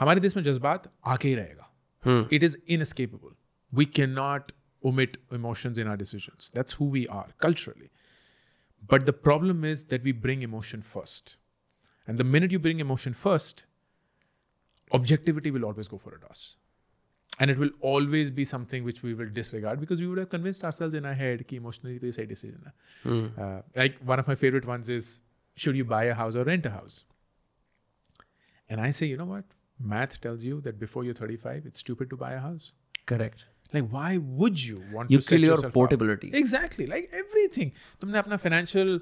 [0.00, 1.68] हमारे देश में जज्बात आके ही रहेगा
[2.32, 3.34] it is inescapable
[3.72, 4.52] we cannot
[4.90, 7.90] omit emotions in our decisions that's who we are culturally
[8.92, 11.36] but the problem is that we bring emotion first
[12.06, 13.64] and the minute you bring emotion first,
[14.92, 16.56] objectivity will always go for a toss.
[17.40, 20.64] And it will always be something which we will disregard because we would have convinced
[20.64, 22.66] ourselves in our head that emotionally to say decision.
[22.66, 23.12] hai.
[23.44, 25.18] Uh, like one of my favorite ones is
[25.56, 27.04] should you buy a house or rent a house?
[28.68, 29.44] And I say, you know what?
[29.80, 32.72] Math tells you that before you're 35, it's stupid to buy a house.
[33.06, 33.44] Correct.
[33.72, 35.72] Like, why would you want You to set kill your yourself up?
[35.74, 36.30] portability.
[36.34, 36.86] Exactly.
[36.86, 37.72] Like everything.
[38.02, 39.00] तुमने अपना financial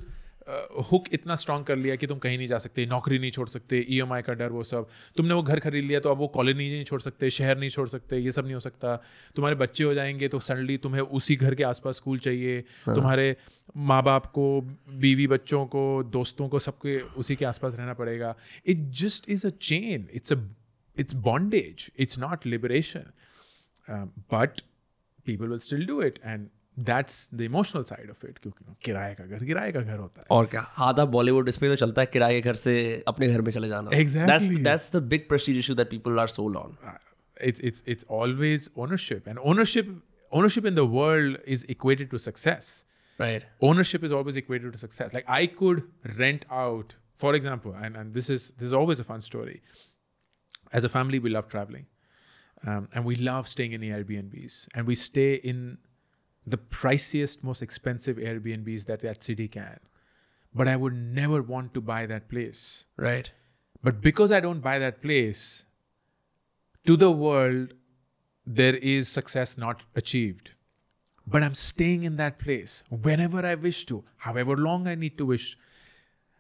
[0.92, 3.80] hook इतना strong कर लिया कि तुम कहीं नहीं जा सकते नौकरी नहीं छोड़ सकते
[3.90, 6.84] ई का डर वो सब। तुमने वो घर खरीद लिया तो अब वो कॉलोनी नहीं
[6.84, 8.96] छोड़ सकते शहर नहीं छोड़ सकते ये सब नहीं हो सकता।
[9.36, 13.36] तुम्हारे बच्चे हो जाएँगे तो सडनली तुम्हें उसी घर के आसपास स्कूल चाहिए। तुम्हारे
[13.78, 14.46] माँ बाप को
[14.90, 19.50] बीवी बच्चों को दोस्तों को सबके उसी के आसपास रहना पड़ेगा। It just is a
[19.62, 20.38] chain it's a
[20.98, 23.12] it's bondage it's not liberation
[24.34, 24.62] but
[25.26, 26.48] people will still do it and
[26.89, 30.27] that's the emotional side of it क्योंकि किराए का घर किराए का घर होता है
[30.37, 32.75] और क्या आधा बॉलीवुड इस पे तो चलता है किराए के घर से
[33.09, 34.31] अपने घर में चले जाना Exactly.
[34.33, 36.95] that's that's the big prestige issue that people are sold on Uh,
[37.49, 39.91] it's it's it's always ownership and ownership
[40.39, 42.73] ownership in the world is equated to success
[43.27, 45.81] right ownership is always equated to success like i could
[46.19, 49.57] rent out for example and, and this is this is always a fun story
[50.81, 51.87] as a family we love traveling
[52.67, 55.65] um, and we love staying in airbnbs and we stay in
[56.46, 59.80] the priciest most expensive airbnbs that that city can
[60.54, 63.32] but i would never want to buy that place right
[63.86, 65.64] but because I don't buy that place,
[66.88, 67.76] to the world,
[68.44, 70.56] there is success not achieved.
[71.28, 75.26] But I'm staying in that place whenever I wish to, however long I need to
[75.28, 75.56] wish.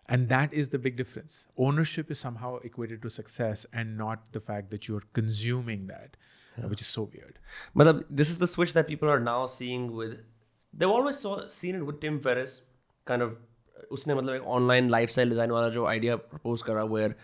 [0.09, 1.47] And that is the big difference.
[1.55, 6.17] Ownership is somehow equated to success and not the fact that you're consuming that,
[6.56, 7.38] uh, which is so weird.
[7.76, 10.18] Matlab, this is the switch that people are now seeing with
[10.74, 12.58] they've always saw, seen it with Tim Ferriss
[13.06, 13.38] kind of
[13.92, 17.14] उसने मतलब एक online lifestyle design वाला जो idea propose करा where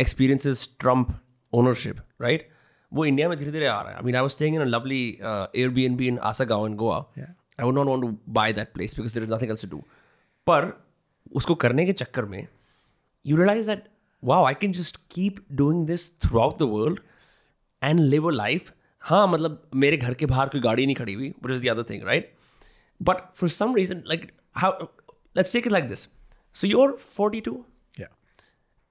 [0.00, 1.08] experiences trump
[1.52, 2.48] ownership right
[2.92, 4.64] वो India में धीरे धीरे आ रहा है I mean I was staying in a
[4.64, 9.14] lovely Airbnb in Assagao in Goa I would not want to buy that place because
[9.14, 9.82] there is nothing else to do
[10.46, 10.70] पर
[11.40, 12.46] उसको करने के चक्कर में
[13.28, 13.86] you realize that
[14.22, 17.00] wow i can just keep doing this throughout the world
[17.82, 18.68] and live a life
[19.09, 21.83] हाँ मतलब मेरे घर के बाहर कोई गाड़ी नहीं खड़ी हुई what is the other
[21.89, 22.33] thing right
[23.01, 24.85] but for some reason like how
[25.37, 26.07] let's take it like this
[26.55, 27.65] so your forty two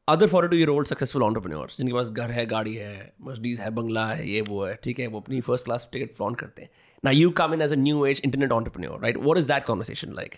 [0.08, 3.70] other four two year old successful entrepreneurs जिनके पास घर है गाड़ी है मर्सडीज है
[3.70, 6.70] बंगला है ये वो है ठीक है वो अपनी फ़र्स्ट क्लास टिकट फ्लॉन करते हैं।
[7.04, 10.14] ना you come in as a new age internet entrepreneur right what is that conversation
[10.14, 10.36] like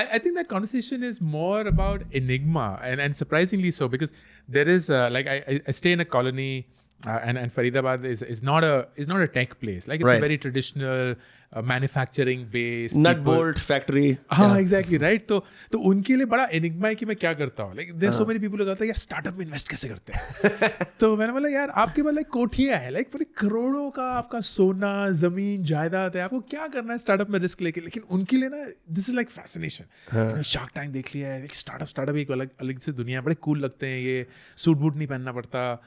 [0.00, 4.12] I, I think that conversation is more about enigma and, and surprisingly so because
[4.48, 5.34] there is a, like I,
[5.72, 9.08] I stay in a colony uh, Uh, and, and Faridabad is, is not a is
[9.08, 9.88] not a tech place.
[9.88, 11.16] Like it's a very traditional
[11.52, 14.14] manufacturing base Nut people- bolt factory.
[14.32, 17.74] हाँ exactly right तो तो उनके लिए बड़ा enigma है कि मैं क्या करता हूँ।
[17.76, 20.86] Like there so many people कहते हैं यार स्टार्टअप में इन्वेस्ट कैसे करते हैं?
[21.00, 25.08] तो मैंने बोला यार आपके पास लाइक कोठियाँ हैं लाइक पूरे करोड़ों का आपका सोना
[25.10, 27.80] ज़मीन जायदाद है आपको क्या करना है स्टार्टअप में रिस्क लेके?
[27.80, 32.16] लेकिन उनके लिए ना this is like fascination shark time देख लिया है स्टार्टअप स्टार्टअप
[32.16, 35.82] एक अलग अलग से दुनिया बड़े कूल लगते हैं ये सूट बूट नहीं पहनना पड़ता।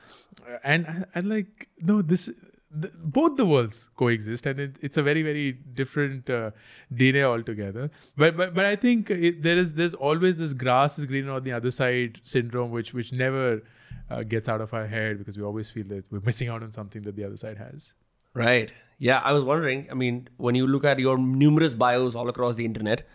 [0.65, 0.85] And
[1.17, 2.29] and like no this
[2.75, 6.51] the, both the worlds coexist and it, it's a very very different uh,
[6.93, 11.05] DNA altogether but but, but I think it, there is there's always this grass is
[11.05, 13.61] greener on the other side syndrome which which never
[14.09, 16.71] uh, gets out of our head because we always feel that we're missing out on
[16.71, 17.93] something that the other side has
[18.35, 18.71] Right.
[18.97, 19.87] Yeah, I was wondering.
[19.89, 23.07] I mean, when you look at your numerous bios all across the internet,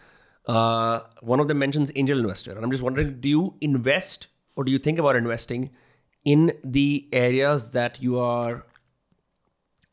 [0.46, 4.64] uh, one of them mentions angel investor, and I'm just wondering: Do you invest or
[4.64, 5.70] do you think about investing
[6.24, 8.64] in the areas that you are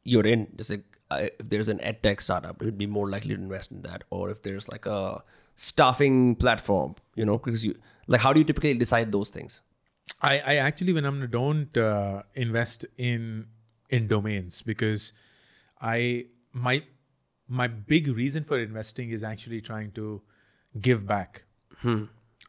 [0.08, 0.48] you're in?
[0.56, 3.72] Just like uh, if there's an ed tech startup, you'd be more likely to invest
[3.72, 5.24] in that, or if there's like a
[5.56, 7.76] staffing platform, you know, because you
[8.08, 9.62] like how do you typically decide those things?
[10.22, 13.48] I, I actually when I'm don't uh, invest in
[13.90, 15.14] in domains because
[15.82, 16.84] I my
[17.48, 20.22] my big reason for investing is actually trying to
[20.82, 21.44] give back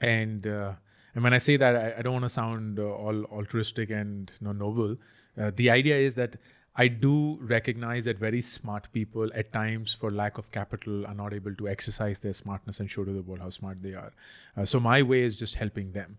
[0.00, 0.72] and uh,
[1.14, 4.30] and when I say that I, I don't want to sound uh, all altruistic and
[4.40, 4.96] you know, noble
[5.40, 6.36] uh, the idea is that
[6.82, 11.34] I do recognize that very smart people at times for lack of capital are not
[11.34, 14.12] able to exercise their smartness and show to the world how smart they are.
[14.56, 16.18] Uh, so my way is just helping them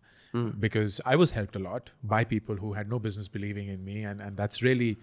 [0.59, 4.03] because I was helped a lot by people who had no business believing in me
[4.03, 4.97] and and that's really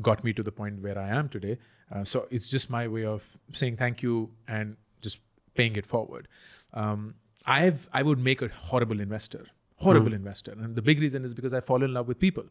[0.00, 1.58] got me to the point where I am today.
[1.92, 5.20] Uh, so it's just my way of saying thank you and just
[5.54, 6.28] paying it forward.
[6.72, 7.14] Um,
[7.46, 9.46] I've I would make a horrible investor,
[9.76, 12.44] horrible investor, and the big reason is because I fall in love with people,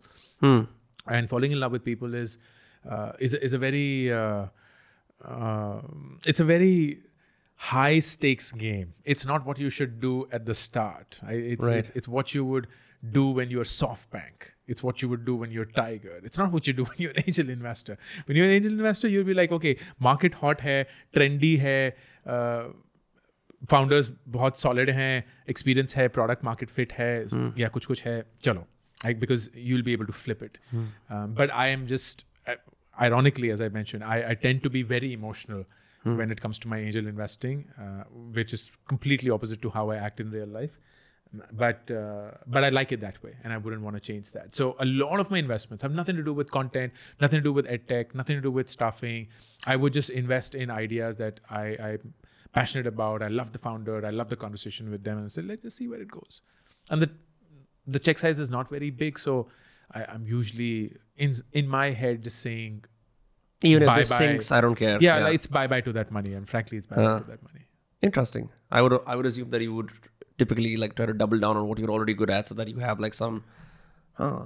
[1.06, 2.38] and falling in love with people is
[2.88, 4.46] uh, is is a very uh,
[5.24, 7.00] um it's a very
[7.56, 8.94] high stakes game.
[9.04, 11.20] It's not what you should do at the start.
[11.22, 11.78] I, it's, Right.
[11.78, 12.66] it's it's what you would
[13.12, 14.50] do when you're SoftBank.
[14.66, 16.18] It's what you would do when you're Tiger.
[16.24, 17.96] It's not what you do when you're an angel investor.
[18.26, 21.92] When you're an angel investor, you'll be like, okay, market hot है, trendy है,
[22.26, 22.68] uh,
[23.72, 27.10] founders बहुत solid हैं, experience है, product market fit है,
[27.58, 28.66] या कुछ कुछ है, चलो.
[29.03, 30.57] like, because you'll be able to flip it.
[31.09, 32.25] Um, but I am just,
[32.99, 35.65] ironically, as I mentioned, I, I tend to be very emotional
[36.03, 39.97] when it comes to my angel investing, uh, which is completely opposite to how I
[39.97, 40.77] act in real life.
[41.51, 44.55] But uh, but I like it that way, and I wouldn't want to change that.
[44.55, 47.53] So a lot of my investments have nothing to do with content, nothing to do
[47.53, 49.27] with ed tech, nothing to do with staffing.
[49.67, 52.13] I would just invest in ideas that I, I'm
[52.51, 53.21] passionate about.
[53.21, 54.03] I love the founder.
[54.03, 56.41] I love the conversation with them, and say let's just see where it goes.
[56.89, 57.11] And the
[57.97, 59.35] the check size is not very big, so
[59.99, 62.83] I, I'm usually in in my head just saying
[63.69, 64.17] Even if this bye.
[64.19, 64.97] sinks, I don't care.
[65.05, 67.19] yeah, like, it's bye bye to that money, and frankly, it's bye bye Uh.
[67.23, 67.65] to that money.
[68.09, 68.45] Interesting.
[68.71, 69.89] I would I would assume that you would
[70.43, 72.77] typically like try to double down on what you're already good at, so that you
[72.89, 73.43] have like some.
[74.21, 74.45] Huh.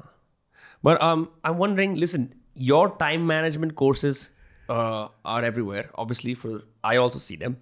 [0.87, 1.93] But um, I'm wondering.
[2.05, 2.25] Listen,
[2.69, 4.23] your time management courses
[4.69, 5.85] uh, are everywhere.
[6.05, 7.57] Obviously, for I also see them,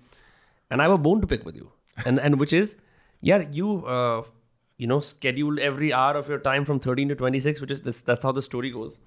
[0.69, 1.71] and I have a bone to pick with you,
[2.05, 2.75] and and which is,
[3.31, 4.23] yeah, you uh,
[4.81, 8.01] you know, schedule every hour of your time from 13 to 26, which is this.
[8.01, 8.97] That's how the story goes.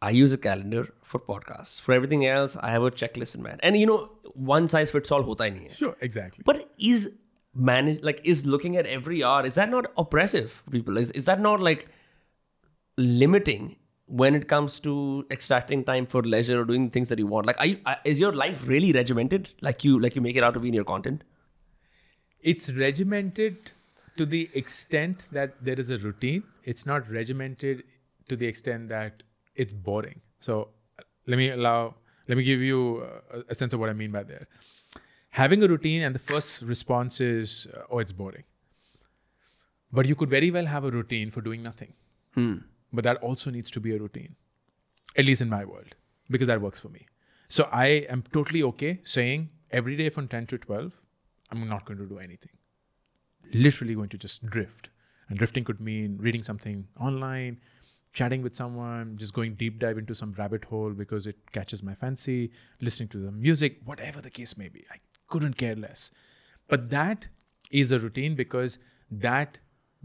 [0.00, 1.78] I use a calendar for podcasts.
[1.80, 3.60] For everything else, I have a checklist in mind.
[3.62, 4.10] And you know,
[4.52, 5.74] one size fits all hota hi nahi hai.
[5.74, 6.42] Sure, exactly.
[6.46, 7.12] But is
[7.54, 11.04] manage like is looking at every hour is that not oppressive for people?
[11.04, 11.86] Is is that not like
[12.96, 13.70] limiting
[14.24, 14.98] when it comes to
[15.38, 17.46] extracting time for leisure or doing things that you want?
[17.46, 19.50] Like, are you, uh, is your life really regimented?
[19.60, 21.32] Like you like you make it out to be in your content?
[22.50, 23.72] it's regimented
[24.16, 26.42] to the extent that there is a routine.
[26.64, 27.84] It's not regimented
[28.28, 29.22] to the extent that
[29.54, 30.20] it's boring.
[30.40, 30.68] So
[31.26, 31.94] let me allow,
[32.28, 34.46] let me give you uh, a sense of what I mean by there.
[35.30, 38.44] Having a routine and the first response is, uh, oh, it's boring.
[39.92, 41.92] But you could very well have a routine for doing nothing.
[42.92, 44.36] But that also needs to be a routine,
[45.16, 45.94] at least in my world,
[46.30, 47.06] because that works for me.
[47.46, 50.92] So I am totally okay saying every day from 10 to 12,
[51.50, 52.52] I'm not going to do anything.
[53.52, 54.90] Literally going to just drift.
[55.28, 57.60] And drifting could mean reading something online,
[58.12, 61.94] chatting with someone, just going deep dive into some rabbit hole because it catches my
[61.94, 64.84] fancy, listening to the music, whatever the case may be.
[64.90, 64.96] I
[65.28, 66.10] couldn't care less.
[66.68, 67.28] But that
[67.70, 68.78] is a routine because
[69.10, 69.58] that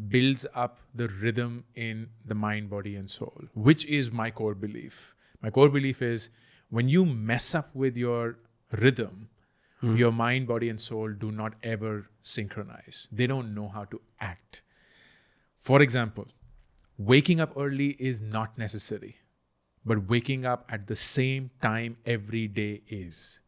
[0.07, 5.15] builds up the rhythm in the mind, body, and soul, which is my core belief.
[5.41, 6.29] My core belief is
[6.69, 8.37] when you mess up with your
[8.71, 9.29] rhythm,
[9.81, 9.95] Hmm.
[9.95, 13.09] Your mind, body, and soul do not ever synchronize.
[13.11, 14.61] They don't know how to act.
[15.57, 16.27] For example,
[16.97, 19.17] waking up early is not necessary,
[19.83, 23.41] but waking up at the same time every day is.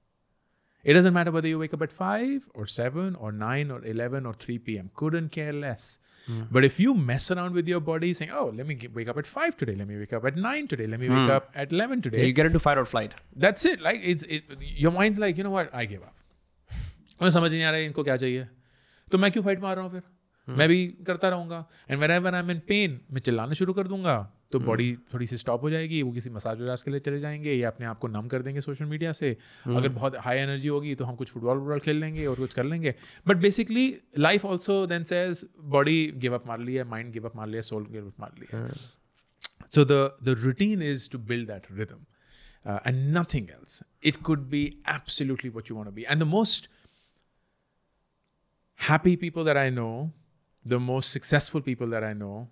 [0.83, 4.25] It doesn't matter whether you wake up at 5 or 7 or 9 or 11
[4.25, 4.89] or 3 p.m.
[4.95, 5.99] Couldn't care less.
[6.25, 6.43] Hmm.
[6.51, 9.17] But if you mess around with your body saying, oh, let me get, wake up
[9.17, 11.31] at 5 today, let me wake up at 9 today, let me wake hmm.
[11.31, 13.13] up at 11 today, Yeah, you get into fight or flight.
[13.35, 13.81] that's it.
[13.81, 16.15] Like, it's, it, your mind's like, you know what, I give up.
[17.21, 18.47] मुझे समझ नहीं आ रहा है इनको क्या चाहिए।
[19.11, 20.01] तो मैं क्यों फाइट मार रहा हूँ फिर?
[20.47, 24.15] मैं भी करता रहूँगा। And whenever I am in pain मैं चिल्लाना शुरू कर दूँगा।
[24.51, 27.53] तो बॉडी थोड़ी सी स्टॉप हो जाएगी वो किसी मसाज वजाज के लिए चले जाएँगे
[27.53, 29.31] या अपने आप को नम कर देंगे सोशल मीडिया से।
[29.65, 32.63] अगर बहुत हाई एनर्जी होगी तो हम कुछ फुटबॉल वुटबॉल खेल लेंगे और कुछ कर
[32.63, 32.93] लेंगे।
[33.27, 33.85] But basically
[34.19, 35.45] life also then says
[35.75, 38.67] body give up मार लिया माइंड गिव अप मार लिया सोल गिव अप मार लिया।
[40.25, 42.01] the routine is to build that rhythm,
[42.65, 43.81] uh, and nothing else.
[44.11, 46.05] It could be absolutely what you want to be.
[46.05, 46.67] And the most
[48.89, 50.11] happy people that I know,
[50.65, 52.47] the most successful people that I know,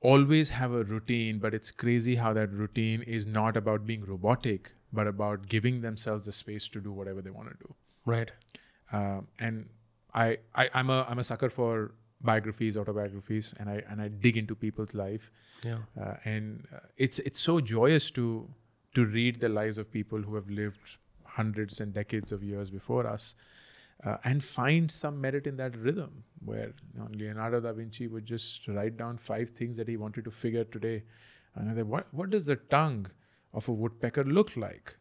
[0.00, 1.38] always have a routine.
[1.38, 6.26] But it's crazy how that routine is not about being robotic, but about giving themselves
[6.26, 7.74] the space to do whatever they want to do
[8.04, 8.30] Right.
[8.92, 9.68] um, and
[10.14, 11.92] I, I I'm a I'm a sucker for
[12.28, 15.30] biographies, autobiographies, and I and I dig into people's life.
[15.64, 15.80] Yeah.
[16.00, 18.48] Uh, and uh, it's it's so joyous to
[18.94, 20.96] to read the lives of people who have lived
[21.40, 23.34] hundreds and decades of years before us,
[24.04, 26.24] uh, and find some merit in that rhythm.
[26.44, 30.24] Where you know, Leonardo da Vinci would just write down five things that he wanted
[30.24, 31.02] to figure today,
[31.54, 33.08] and what what does the tongue
[33.52, 34.96] of a woodpecker look like?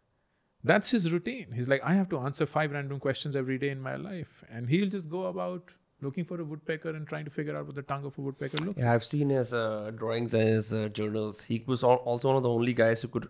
[0.64, 1.52] That's his routine.
[1.54, 4.44] He's like, I have to answer five random questions every day in my life.
[4.50, 7.76] And he'll just go about looking for a woodpecker and trying to figure out what
[7.76, 10.90] the tongue of a woodpecker looks Yeah, I've seen his uh, drawings and his uh,
[10.90, 11.44] journals.
[11.44, 13.28] He was also one of the only guys who could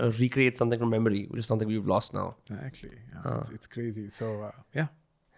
[0.00, 2.36] uh, recreate something from memory, which is something we've lost now.
[2.64, 4.08] Actually, yeah, it's, it's crazy.
[4.08, 4.86] So, uh, yeah.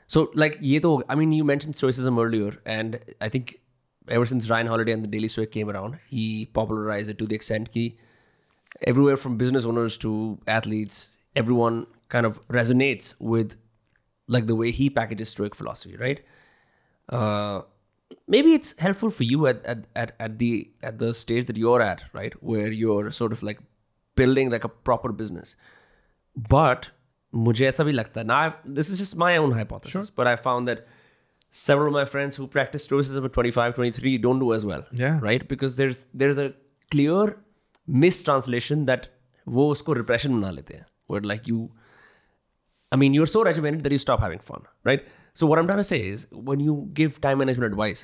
[0.06, 3.60] So, like, ye to, I mean, you mentioned stoicism earlier, and I think
[4.08, 7.34] ever since Ryan Holiday and the Daily Stoic came around, he popularized it to the
[7.34, 7.92] extent that
[8.82, 13.56] everywhere from business owners to athletes, everyone kind of resonates with
[14.26, 16.20] like the way he packages Stoic philosophy, right?
[17.08, 17.62] Uh,
[18.26, 21.82] maybe it's helpful for you at, at, at, at the at the stage that you're
[21.82, 23.60] at, right, where you're sort of like
[24.21, 25.55] building like a proper business.
[26.53, 26.89] But
[27.45, 30.35] मुझे ऐसा भी लगता है now I've, this is just my own hypothesis but I
[30.43, 30.85] found that
[31.61, 35.19] several of my friends who practice stoicism at 25 23 don't do as well Yeah.
[35.25, 36.47] right because there's there's a
[36.95, 37.25] clear
[38.05, 39.09] mistranslation that
[39.57, 41.59] वो उसको repression बना लेते हैं where like you
[42.95, 45.01] I mean, you're so regimented that you stop having fun, right?
[45.39, 48.03] So what I'm trying to say is, when you give time management advice,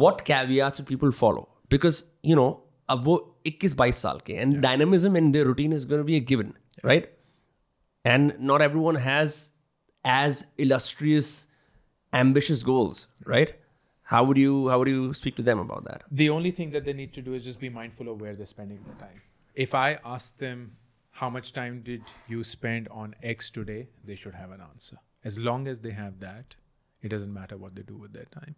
[0.00, 1.42] what caveats should people follow?
[1.74, 1.98] Because
[2.30, 2.46] you know,
[2.88, 6.20] अब वो 21-22 साल के and dynamism in their routine is going to be a
[6.20, 7.10] given, right?
[8.04, 9.52] And not everyone has
[10.04, 11.46] as illustrious,
[12.12, 13.54] ambitious goals, right?
[14.02, 16.02] How would you how would you speak to them about that?
[16.10, 18.46] The only thing that they need to do is just be mindful of where they're
[18.46, 19.22] spending their time.
[19.54, 20.76] If I ask them,
[21.10, 24.98] how much time did you spend on X today, they should have an answer.
[25.24, 26.56] As long as they have that,
[27.02, 28.56] it doesn't matter what they do with their time.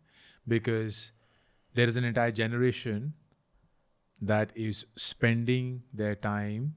[0.49, 1.13] Because
[1.75, 3.13] there is an entire generation
[4.22, 6.76] that is spending their time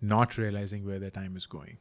[0.00, 1.78] not realizing where their time is going.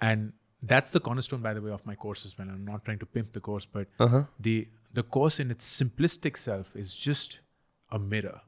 [0.00, 2.48] And that's the cornerstone, by the way, of my course as well.
[2.48, 4.24] I'm not trying to pimp the course, but Uh-huh.
[4.40, 7.40] the the course in its simplistic self is just
[7.90, 8.40] a mirror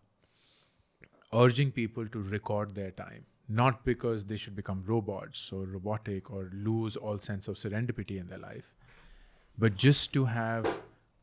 [1.33, 6.51] urging people to record their time not because they should become robots or robotic or
[6.53, 8.73] lose all sense of serendipity in their life
[9.59, 10.67] but just to have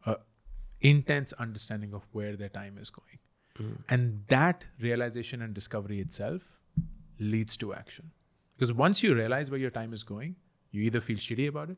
[0.05, 0.15] a
[0.81, 3.19] intense understanding of where their time is going
[3.89, 6.41] and that realization and discovery itself
[7.20, 8.12] leads to action
[8.56, 10.36] because once you realize where your time is going
[10.72, 11.78] you either feel shitty about it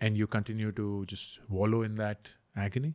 [0.00, 2.94] and you continue to just wallow in that agony,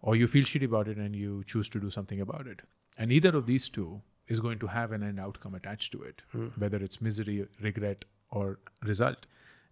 [0.00, 2.60] or you feel shitty about it and you choose to do something about it.
[2.96, 6.22] And either of these two is going to have an end outcome attached to it,
[6.58, 9.26] whether it's misery, regret, or result.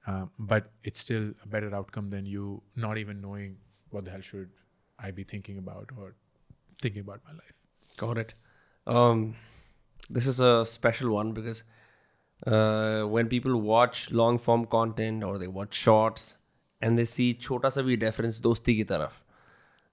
[0.06, 3.56] Um, but it's still a better outcome than you not even knowing
[3.90, 4.50] what the hell should
[4.98, 6.14] I be thinking about or
[6.80, 7.52] thinking about my life.
[7.96, 8.34] Got it.
[8.86, 9.34] Um,
[10.08, 11.64] this is a special one because
[12.46, 16.36] uh, when people watch long form content or they watch shorts
[16.80, 19.22] and they see chota sa bhi reference dosti ki taraf,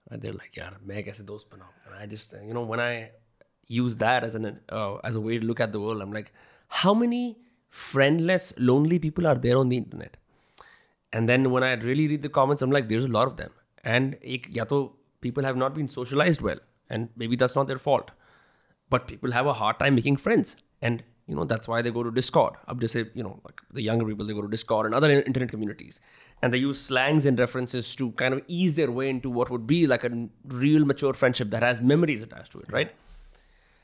[0.10, 3.12] and They're like, "Yaar, main kaise dost banau?" And I just, you know, when I
[3.68, 6.34] use that as an uh, as a way to look at the world, I'm like,
[6.82, 7.38] how many
[7.70, 10.18] friendless, lonely people are there on the internet?
[11.12, 13.52] And then when I really read the comments, I'm like, there's a lot of them.
[13.84, 16.60] And ek, ya to people have not been socialized well
[16.90, 18.12] and maybe that's not their fault.
[18.90, 20.58] But people have a hard time making friends.
[20.82, 22.56] And you know that's why they go to discord.
[22.68, 25.10] I'm just say you know like the younger people they go to discord and other
[25.10, 26.02] internet communities.
[26.42, 29.66] And they use slangs and references to kind of ease their way into what would
[29.66, 32.92] be like a real mature friendship that has memories attached to it right?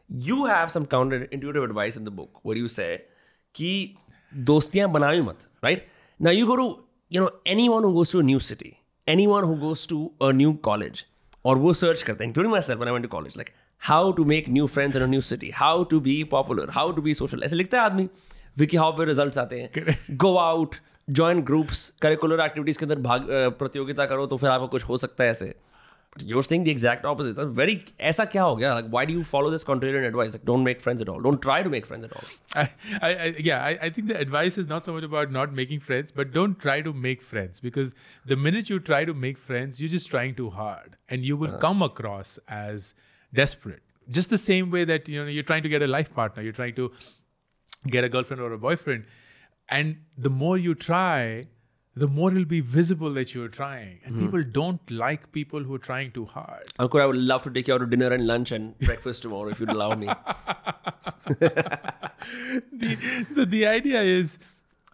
[0.09, 3.03] You have some counterintuitive advice in the book where you say
[3.53, 3.97] ki
[4.51, 5.87] dostiyan banayo mat right?
[6.19, 9.55] Now you go to you know anyone who goes to a new city anyone who
[9.55, 11.05] goes to a new college
[11.49, 13.49] और वो search करते हैं including myself I went to college like
[13.81, 17.13] how to make new friends in new city how to be popular how to be
[17.13, 18.09] social ऐसे लिखता है आदमी।
[18.57, 20.75] Vicky how पे result आते हैं। Go out
[21.09, 23.27] join groups curricular activities के अंदर भाग
[23.59, 25.53] प्रतियोगिता करो तो फिर आपको कुछ हो सकता है ऐसे।
[26.17, 27.35] you're saying the exact opposite.
[27.47, 28.73] Very aisa kya ho gaya?
[28.73, 30.33] Like why do you follow this contrarian advice?
[30.33, 31.21] Like don't make friends at all.
[31.21, 32.23] Don't try to make friends at all.
[32.55, 32.69] I,
[33.01, 35.79] I, I yeah, I, I, think the advice is not so much about not making
[35.81, 37.93] friends, but don't try to make friends because
[38.25, 41.49] the minute you try to make friends, you're just trying too hard, and you will
[41.49, 41.59] uh-huh.
[41.59, 42.93] come across as
[43.33, 43.83] desperate.
[44.09, 46.53] Just the same way that you know you're trying to get a life partner, you're
[46.53, 46.91] trying to
[47.87, 49.05] get a girlfriend or a boyfriend,
[49.69, 51.45] and the more you try,
[51.99, 55.85] the more it'll be visible that you're trying, and people don't like people who are
[55.87, 56.73] trying too hard.
[56.79, 59.49] Ankur, I would love to take you out to dinner and lunch and breakfast tomorrow
[59.49, 60.07] if you'd allow me.
[61.27, 62.97] the,
[63.35, 64.39] the the idea is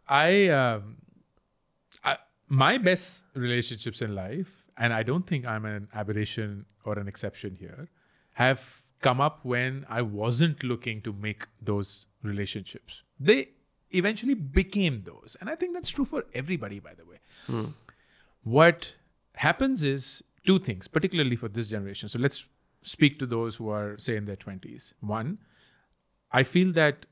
[0.07, 0.97] I, um,
[2.03, 7.07] I my best relationships in life and i don't think i'm an aberration or an
[7.07, 7.89] exception here
[8.33, 13.49] have come up when i wasn't looking to make those relationships they
[13.91, 15.37] eventually became those.
[15.39, 17.17] And i think that's true for everybody by the way.
[17.47, 17.65] Hmm.
[18.43, 18.93] What
[19.35, 22.09] happens is two things particularly for this generation.
[22.09, 22.45] So let's
[22.83, 25.39] speak to those who are say in their 20s one
[26.31, 27.07] i feel that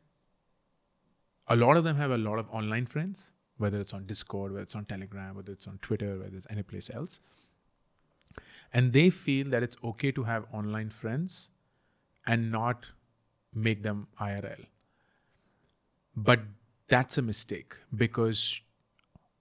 [1.47, 4.63] a lot of them have a lot of online friends, whether it's on Discord, whether
[4.63, 7.19] it's on Telegram, whether it's on Twitter, whether it's any place else.
[8.74, 11.49] And they feel that it's okay to have online friends
[12.26, 12.91] and not
[13.53, 14.65] make them IRL.
[16.15, 16.41] But
[16.94, 18.62] that's a mistake because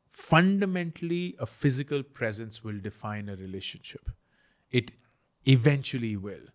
[0.08, 4.10] fundamentally, a physical presence will define a relationship.
[4.70, 4.92] It
[5.44, 6.46] eventually will.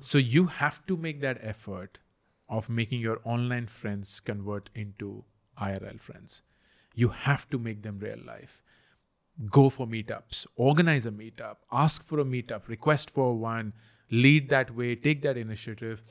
[0.00, 1.98] So you have to make that effort
[2.48, 5.24] of making your online friends convert into
[5.60, 6.42] IRL friends.
[6.94, 8.62] You have to make them real life.
[9.50, 13.72] Go for meetups, organize a meetup, ask for a meetup, request for one,
[14.10, 16.02] lead that way, take that initiative.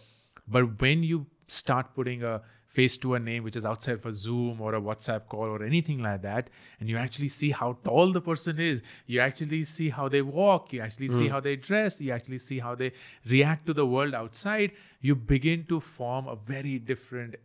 [0.47, 4.13] But when you start putting a face to a name which is outside of a
[4.13, 6.49] Zoom or a WhatsApp call or anything like that,
[6.79, 10.73] and you actually see how tall the person is, you actually see how they walk,
[10.73, 11.31] you actually see mm.
[11.31, 12.91] how they dress, you actually see how they
[13.27, 17.35] react to the world outside, you begin to form a very different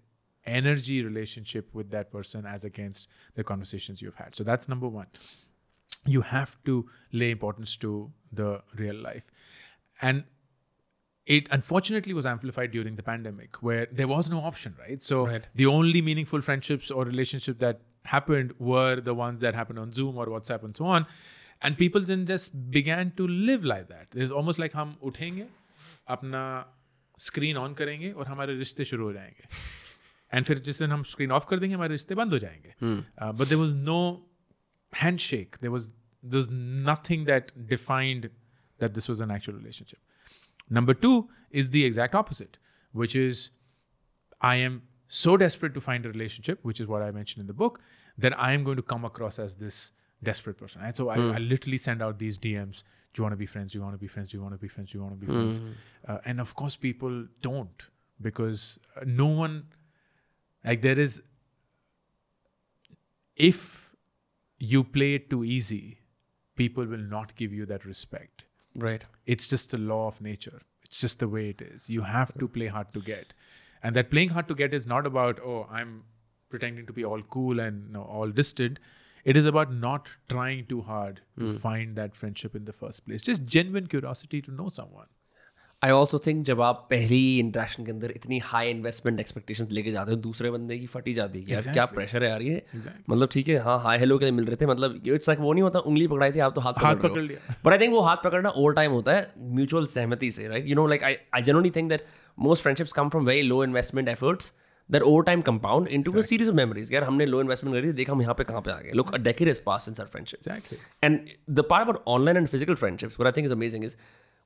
[0.45, 4.35] energy relationship with that person as against the conversations you've had.
[4.35, 5.07] So that's number one.
[6.05, 9.31] You have to lay importance to the real life.
[10.01, 10.25] And
[11.36, 15.48] it unfortunately was amplified during the pandemic where there was no option right so Right.
[15.62, 20.18] the only meaningful friendships or relationships that happened were the ones that happened on zoom
[20.24, 21.08] or whatsapp and so on
[21.62, 25.48] and people then just began to live like that it's almost like हम उठेंगे
[26.16, 26.44] अपना
[27.28, 29.48] screen on करेंगे और हमारे रिश्ते शुरू हो जाएंगे
[30.34, 33.48] एंड फिर जिस दिन हम स्क्रीन ऑफ कर देंगे हमारे रिश्ते बंद हो जाएंगे but
[33.48, 34.00] there was no
[34.94, 35.58] handshake.
[35.64, 35.86] There was
[36.34, 36.50] there's
[36.90, 38.28] nothing that defined
[38.84, 40.00] that this was an actual relationship.
[40.73, 42.59] Number two is the exact opposite,
[42.93, 43.51] which is
[44.41, 47.53] I am so desperate to find a relationship, which is what I mentioned in the
[47.65, 47.81] book,
[48.17, 49.93] that I am going to come across as this
[50.23, 50.81] desperate person.
[50.83, 52.83] And so I, I literally send out these DMs.
[53.13, 53.73] Do you want to be friends?
[53.73, 54.31] Do you want to be friends?
[54.31, 54.93] Do you want to be friends?
[54.93, 55.61] Do you want to be friends?
[56.09, 57.89] Uh, and of course, people don't
[58.21, 59.65] because uh, no one,
[60.65, 61.23] like, there is,
[63.37, 63.95] if
[64.59, 65.99] you play it too easy,
[66.57, 68.47] people will not give you that respect.
[68.75, 69.03] Right.
[69.27, 70.61] It's just a law of nature.
[70.85, 71.89] It's just the way it is.
[71.91, 73.35] You have to play hard to get.
[73.83, 76.05] And that playing hard to get is not about, oh, I'm
[76.51, 78.79] pretending to be all cool and you know, all distant.
[79.25, 81.57] It is about not trying too hard to hmm.
[81.57, 83.23] find that friendship in the first place.
[83.23, 85.07] Just genuine curiosity to know someone.
[85.85, 90.11] I also think जब आप पहली interaction के अंदर इतनी high investment expectation लेके जाते
[90.11, 92.63] हो दूसरे बंदे की फटी जाती है यार क्या प्रेशर है यार ये।
[93.11, 95.63] मतलब ठीक है हाँ हाई हेलो के मिल रहे थे मतलब इट्स लाइक वो नहीं
[95.63, 98.01] होता उंगली पकड़ाई थी आप तो हाथ हाथ पकड़ पकड़ लिया। बट आई थिंक वो
[98.01, 101.43] हाथ पकड़ना ओवर टाइम होता है म्यूचुअल सहमति से right you know like I I
[101.43, 102.07] generally think that
[102.39, 104.53] most friendships come from very low investment efforts
[104.91, 108.23] that over time compound into series of memories यार हमने लो investment करी देखा हम
[108.23, 110.77] यहाँ पे कहाँ पे आ गए। Look a decade is pass in sir friendship Exactly.
[111.07, 113.97] And the part about online and physical friendships, what I think is amazing is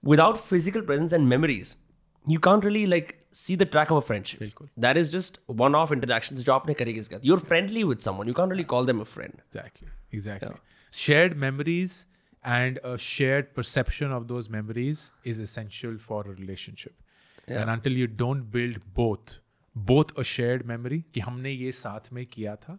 [0.06, 1.76] without physical presence and memories,
[2.26, 4.62] you can't really like see the track of a friendship.
[4.78, 6.44] That is just one-off interactions.
[6.44, 7.28] जो आपने करी किसके साथ.
[7.32, 8.32] You're friendly with someone.
[8.32, 9.44] You can't really call them a friend.
[9.50, 9.88] Exactly.
[10.20, 10.56] Exactly.
[10.92, 12.06] Shared memories
[12.44, 16.94] and a shared perception of those memories is essential for a relationship.
[17.48, 19.40] And until you don't build both,
[19.78, 22.78] both a shared memory कि हमने ये साथ में किया था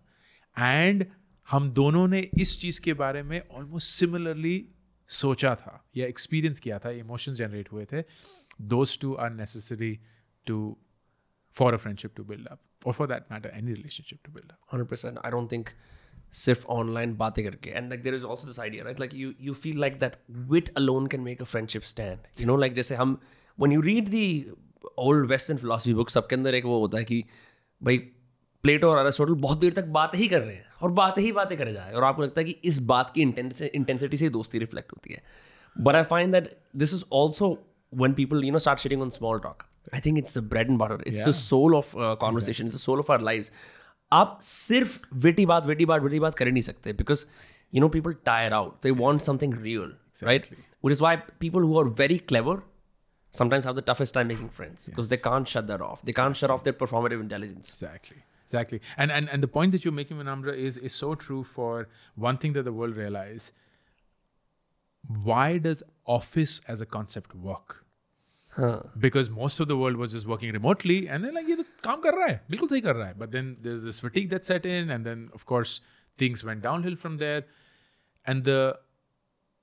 [0.58, 1.04] and
[1.50, 4.56] हम दोनों ने इस चीज़ के बारे में ऑलमोस्ट सिमिलरली
[5.07, 8.03] सोचा था, या एक्सपीरियंस किया था इमोशंस जनरेट हुए थे
[8.61, 9.99] those two are necessary
[10.45, 10.77] to
[11.53, 14.57] for a friendship to build up और for that matter any relationship to build up
[14.75, 15.69] 100% i don't think
[16.31, 19.53] सिर्फ़ ऑनलाइन बातें करके and like there is also this idea right like you you
[19.53, 23.21] feel like that wit alone can make a friendship stand you know like जैसे हम
[23.59, 24.51] when you read the
[24.97, 27.23] old western philosophy book सबके अंदर एक वो होता है कि,
[27.83, 28.11] भाई
[28.63, 31.57] प्लेटो और अरेस्टोटल बहुत देर तक बात ही कर रहे हैं और बात ही बातें
[31.57, 34.59] कर जा रहे हैं। और आपको लगता है कि इस बात की इंटेंसिटी से दोस्ती
[34.59, 35.21] रिफ्लेक्ट होती है।
[35.75, 37.57] But I find that this is also
[37.93, 41.03] when people you know start shitting on small talk I think it's bread and butter
[41.07, 43.49] it's soul of conversation it's a soul of our life
[44.11, 47.25] आप सिर्फ़ वेटी बात वेटी बात वेटी बात कर नहीं सकते because
[47.73, 49.93] you know people tire out they want something real
[50.23, 50.47] right
[50.85, 52.61] what is why people who are very clever
[53.33, 56.49] sometimes have the toughest time making friends because they can't shut off they can't shut
[56.49, 58.81] off their performative intelligence exactly exactly.
[58.97, 61.87] And, and and the point that you're making Vinamra, is is so true for
[62.27, 63.51] one thing that the world realized.
[65.23, 67.83] Why does office as a concept work?
[68.57, 68.81] Huh.
[68.99, 72.13] because most of the world was just working remotely and they're like yeah, kaam kar
[72.13, 75.79] raha hai, bilkul but then there's this fatigue that set in and then of course
[76.17, 77.45] things went downhill from there.
[78.25, 78.79] And the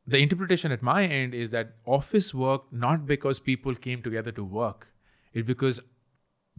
[0.06, 4.44] the interpretation at my end is that office worked not because people came together to
[4.44, 4.86] work.
[5.32, 5.80] It because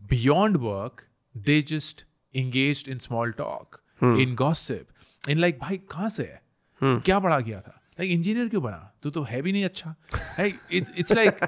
[0.05, 2.03] beyond work they just
[2.35, 6.41] engage in small talk in gossip in like भाई कहाँ से है?
[6.81, 7.03] Hmm.
[7.05, 7.81] क्या पढ़ा गया था?
[7.99, 8.91] Like engineer क्यों बना?
[9.03, 9.95] तू तो है भी नहीं अच्छा.
[10.39, 11.45] It's like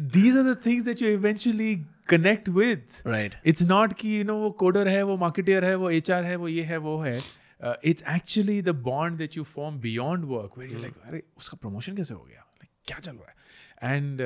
[0.00, 1.74] these are things that you eventually
[2.08, 5.90] connect with right it's not कि यू नो वो कोडर है वो मार्केटियर है वो
[5.90, 7.18] एच आर है वो ये है वो है.
[7.84, 11.96] It's actually the bond that you form beyond work where you like अरे उसका प्रमोशन
[11.96, 12.44] कैसे हो गया?
[12.54, 13.96] Like, क्या चल रहा है?
[13.96, 14.20] And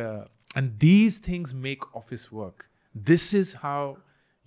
[0.57, 2.65] and these things make office work
[2.97, 3.95] this is how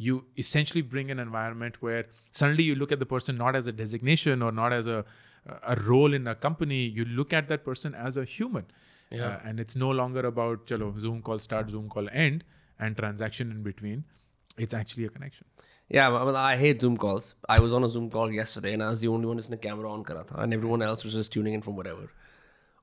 [0.08, 3.76] you essentially bring an environment where suddenly you look at the person not as a
[3.82, 5.04] designation or not as a
[5.46, 6.82] a role in a company.
[6.84, 8.66] You look at that person as a human.
[9.12, 9.28] Yeah.
[9.28, 12.44] Uh, and it's no longer about chalo Zoom call start, Zoom call end,
[12.80, 14.04] and transaction in between.
[14.58, 15.48] It's actually a connection.
[15.90, 17.36] Yeah, I, mean, I hate Zoom calls.
[17.50, 19.92] I was on a Zoom call yesterday and I was the only one who's camera
[19.92, 22.10] on kara tha, and everyone else was just tuning in from whatever.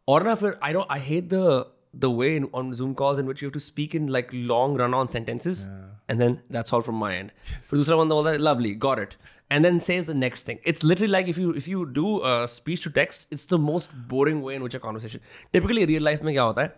[0.07, 3.43] Or fir, I don't I hate the the way in, on Zoom calls in which
[3.43, 5.67] you have to speak in like long run on sentences.
[5.67, 5.87] Yeah.
[6.09, 7.33] And then that's all from my end.
[7.51, 7.69] Yes.
[7.69, 9.17] Producer one that lovely, got it.
[9.51, 10.59] And then says the next thing.
[10.63, 13.89] It's literally like if you if you do a speech to text, it's the most
[14.09, 15.21] boring way in which a conversation.
[15.53, 16.71] Typically, real life mein kya hota hai?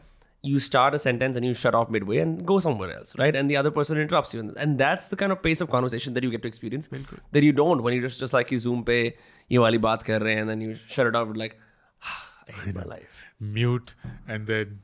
[0.43, 3.35] You start a sentence and you shut off midway and go somewhere else, right?
[3.35, 6.25] And the other person interrupts you, and that's the kind of pace of conversation that
[6.25, 7.19] you get to experience Bilkul.
[7.33, 9.13] that you don't when you just just like you Zoom pe
[9.49, 11.59] you wali baat kar rahe and then you shut it off like.
[12.49, 13.25] I hate my life.
[13.41, 13.95] Mute
[14.29, 14.79] and then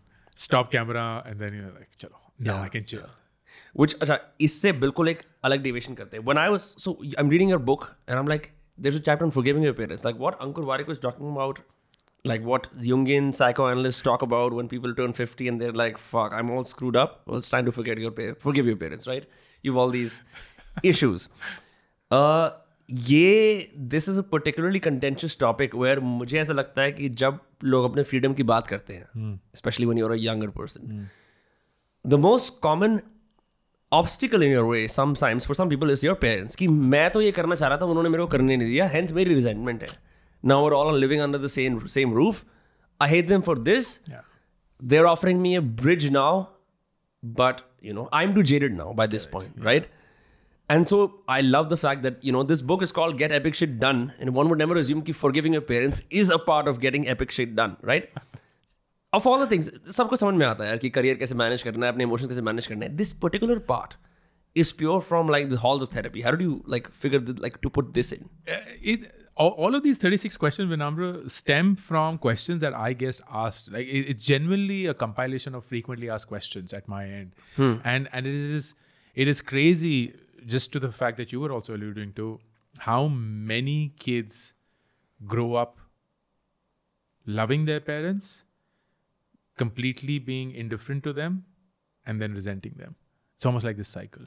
[0.45, 2.19] stop camera and then you're like, chalo,
[2.49, 3.07] now I can chill.
[3.83, 6.25] Which अच्छा इससे बिल्कुल एक अलग deviation करते हैं.
[6.25, 9.35] When I was so I'm reading your book and I'm like, there's a chapter on
[9.39, 10.05] forgiving your parents.
[10.09, 11.61] Like what Ankur Warwick was talking about,
[12.25, 16.51] like what Jungian psychoanalysts talk about when people turn 50 and they're like, fuck, I'm
[16.51, 17.19] all screwed up.
[17.27, 19.29] Well, it's time to forget your pa- forgive your parents, right?
[19.63, 20.21] You've all these
[20.93, 21.29] issues.
[22.11, 22.51] Uh,
[22.91, 27.85] ये this is a particularly contentious topic where मुझे ऐसा लगता है कि जब लोग
[27.85, 31.09] अपने freedom की बात करते हैं specially when you're a younger person
[32.07, 33.01] the most common
[33.93, 37.33] obstacle in your way sometimes for some people is your parents कि मैं तो ये
[37.33, 39.89] करना चाह रहा था उन्होंने मेरे को करने नहीं दिया हेंस मेरी रिजेंटमेंट है।
[40.45, 42.45] Now are all living under the same same roof
[43.03, 44.23] I hate them for this Yeah.
[44.83, 46.49] they're offering me a bridge now,
[47.23, 49.87] but you know, I'm too jaded now by this point, right?
[50.70, 53.56] And so I love the fact that you know this book is called Get Epic
[53.56, 56.80] Shit Done, and one would never assume that forgiving your parents is a part of
[56.80, 58.10] getting epic shit done, right?
[59.14, 61.86] of all the things, सबको समझ में आता है यार कि career कैसे manage करना
[61.86, 63.94] है अपने इमोशंस कैसे मैनेज करना है this particular part
[64.62, 67.60] is pure from like the halls of therapy how did you like figure the, like
[67.66, 68.56] to put this in Uh,
[68.94, 69.06] it
[69.44, 73.88] all, all of these 36 questions Vinamra stem from questions that I guess asked like
[74.00, 77.32] it, it's genuinely a compilation of frequently asked questions at my end
[77.94, 78.68] and and it is
[79.16, 79.96] it is crazy
[80.54, 82.28] just to the fact that you were also alluding to
[82.76, 83.00] how
[83.52, 84.40] many kids
[85.20, 85.80] grow up
[87.28, 88.30] loving their parents
[89.58, 91.36] completely being indifferent to them
[92.06, 92.96] and then resenting them
[93.36, 94.26] it's almost like this cycle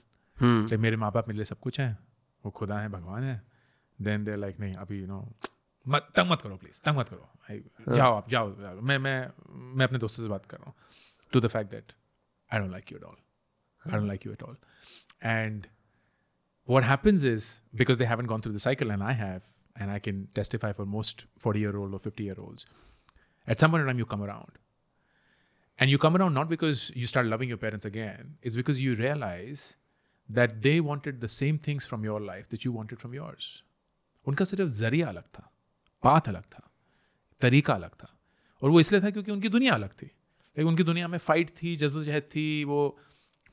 [0.69, 1.97] like मेरे माँ बाप मेरे लिए सब कुछ हैं
[2.45, 3.41] वो खुदा है भगवान है
[3.99, 5.19] देन दे लाइक नहीं अभी यू नो
[5.87, 9.17] मत तंग मत करो प्लीज तंग मत करो I- जाओ आप जाओ जाओ। मैं मैं
[9.77, 10.75] मैं अपने दोस्तों से बात कर रहा हूँ
[11.33, 11.93] to the fact that
[12.51, 13.17] I don't like you at all
[13.85, 14.57] I don't like you at all
[15.23, 15.67] and
[16.69, 19.43] what happens is because they haven't gone through the cycle and i have
[19.77, 22.67] and i can testify for most 40 year old or 50 year olds
[23.47, 24.61] at some point in time you come around
[25.79, 28.95] and you come around not because you start loving your parents again it's because you
[28.95, 29.77] realize
[30.29, 33.63] that they wanted the same things from your life that you wanted from yours.
[34.27, 35.51] उनका सिर्फ जरिया अलग था
[36.03, 36.71] path अलग था
[37.41, 38.09] तरीका अलग था
[38.63, 41.77] और वो इसलिए था क्योंकि उनकी दुनिया अलग थी लेकिन उनकी दुनिया में फाइट थी
[41.77, 42.81] जद्दोजहद थी वो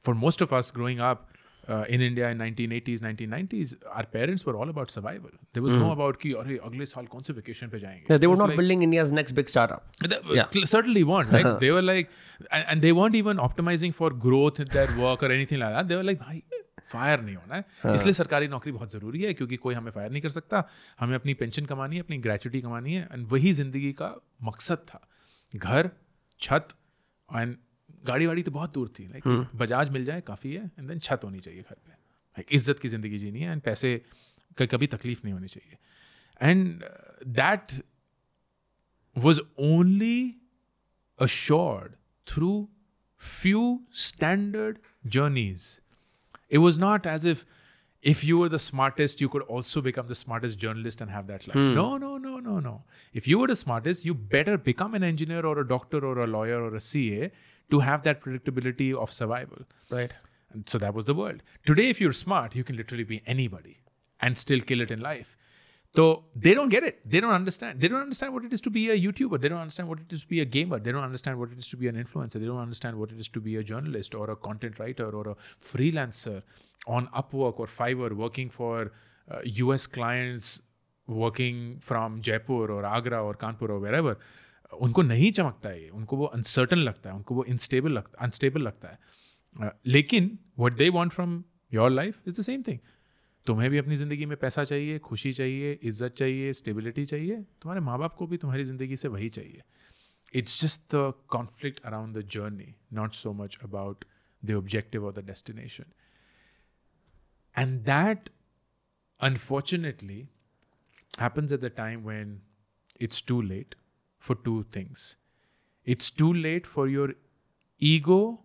[0.05, 1.27] for most of us growing up
[1.68, 5.30] in India in 1980s, 1990s, our parents were all about survival.
[5.52, 5.80] There was mm.
[5.80, 8.06] no about कि अरे अगले साल कौन से vacation पे जाएँगे.
[8.10, 10.04] Yeah, they were not like- building India's next big startup.
[10.08, 10.60] they Yeah.
[10.74, 11.32] certainly weren't.
[11.32, 12.12] Like they were like,
[12.52, 15.88] and, and they weren't even optimizing for growth in their work or anything like that.
[15.88, 16.42] They were like, भाई
[16.92, 20.22] fire नहीं होना है इसलिए सरकारी नौकरी बहुत ज़रूरी है क्योंकि कोई हमें फायर नहीं
[20.22, 20.62] कर सकता
[21.00, 25.08] हमें अपनी पेंशन कमानी है अपनी ग्रेचुटी कमानी है एंड वही ज़िंदगी का मकसद था
[25.56, 25.90] घर
[26.40, 26.68] छत
[27.36, 27.56] एंड
[28.06, 29.28] गाड़ी वाड़ी तो बहुत दूर थी लाइक
[29.62, 32.88] बजाज मिल जाए काफ़ी है एंड देन छत होनी चाहिए घर पे लाइक इज़्ज़त की
[32.88, 33.96] ज़िंदगी जीनी है एंड पैसे
[34.58, 36.84] का कभी तकलीफ़ नहीं होनी चाहिए and
[37.40, 37.80] that
[39.16, 40.36] was only
[41.18, 41.92] assured
[42.26, 42.68] through
[43.16, 45.80] few standard journeys.
[46.48, 47.44] It was not as if
[48.02, 51.46] if you were the smartest, you could also become the smartest journalist and have that
[51.48, 51.54] life.
[51.54, 51.74] Hmm.
[51.74, 52.84] No, no, no, no, no.
[53.12, 56.26] If you were the smartest, you better become an engineer or a doctor or a
[56.26, 57.30] lawyer or a CA
[57.70, 59.58] to have that predictability of survival.
[59.90, 60.12] Right.
[60.52, 61.42] And so that was the world.
[61.64, 63.78] Today, if you're smart, you can literally be anybody
[64.20, 65.36] and still kill it in life.
[65.94, 67.00] So they don't get it.
[67.10, 67.80] They don't understand.
[67.80, 69.40] They don't understand what it is to be a YouTuber.
[69.40, 70.78] They don't understand what it is to be a gamer.
[70.78, 72.34] They don't understand what it is to be an influencer.
[72.34, 75.28] They don't understand what it is to be a journalist or a content writer or
[75.30, 76.42] a freelancer
[76.86, 78.92] on Upwork or Fiverr working for
[79.30, 80.60] uh, US clients
[81.06, 84.18] working from Jaipur or Agra or Kanpur or wherever.
[84.82, 88.62] उनको नहीं चमकता है ये, उनको वो uncertain लगता है, उनको वो इनस्टेबल लगता अनस्टेबल
[88.62, 92.78] लगता है। लेकिन what they want from your life is the same thing
[93.46, 97.98] तुम्हें भी अपनी ज़िंदगी में पैसा चाहिए, खुशी चाहिए, इज़्ज़त चाहिए स्टेबिलिटी चाहिए, तुम्हारे माँ
[97.98, 99.62] बाप को भी तुम्हारी ज़िंदगी से वही चाहिए।
[100.34, 104.04] It's just the conflict around the journey not so much about
[104.42, 105.84] the objective और the destination
[107.54, 108.30] and that
[109.20, 110.26] unfortunately
[111.18, 112.32] happens at the time when
[113.00, 113.74] it's too late
[114.25, 115.17] for two things.
[115.85, 117.13] It's too late for your
[117.79, 118.41] ego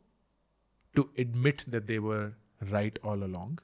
[0.97, 2.35] to admit that they were
[2.71, 3.59] right all along.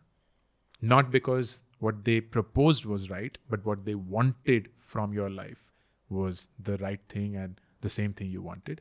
[0.83, 5.71] Not because what they proposed was right, but what they wanted from your life
[6.09, 8.81] was the right thing and the same thing you wanted.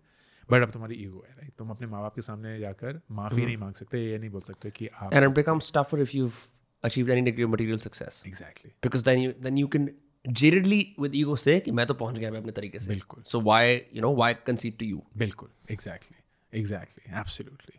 [0.51, 3.57] But अब तुम्हारी ego है right तुम अपने माँ बाप के सामने जाकर माफी नहीं
[3.57, 6.39] मांग सकते ये नहीं बोल सकते कि आप And it becomes tougher if you've
[6.89, 8.21] achieved any degree of material success.
[8.27, 9.87] Exactly Because then you then you can
[10.26, 12.90] jadedly with ego say कि मैं तो पहुँच गया मैं अपने तरीके से.
[12.90, 13.22] बिल्कुल.
[13.22, 13.62] So why
[13.96, 15.00] you know why concede to you?
[15.18, 17.78] बिल्कुल एग्जैक्टली एग्जैक्टली एब्सोल्युटली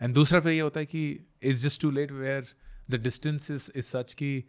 [0.00, 1.08] एंड दूसरा फिर ये होता है कि
[1.42, 2.46] it's just too late where
[2.90, 4.44] the distance is is such कि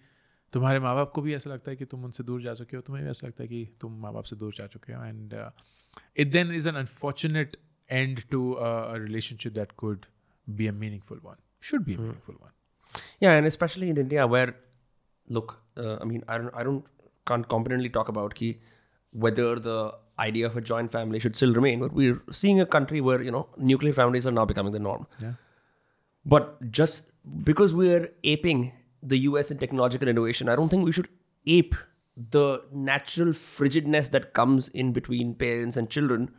[0.53, 2.81] तुम्हारे माँ बाप को भी ऐसा लगता है कि तुम उनसे दूर जा चुके हो
[2.81, 5.33] तुम्हें भी ऐसा लगता है कि तुम माँ बाप से दूर जा चुके हो and
[6.17, 7.57] it then is an unfortunate
[7.89, 10.05] end to relationship that could
[10.47, 12.51] be a meaningful one should be a meaningful one
[13.23, 14.51] Yeah, and especially in India, where,
[15.27, 16.85] look, uh, I mean, I don't, I don't,
[17.31, 18.57] can't competently talk about ki
[19.11, 19.79] whether the
[20.19, 23.31] idea of a joint family should still remain, but we're seeing a country where you
[23.31, 25.05] know nuclear families are now becoming the norm.
[25.21, 25.33] Yeah.
[26.25, 27.11] But just
[27.43, 31.09] because we're aping the US in technological innovation, I don't think we should
[31.45, 31.75] ape
[32.35, 36.29] the natural frigidness that comes in between parents and children,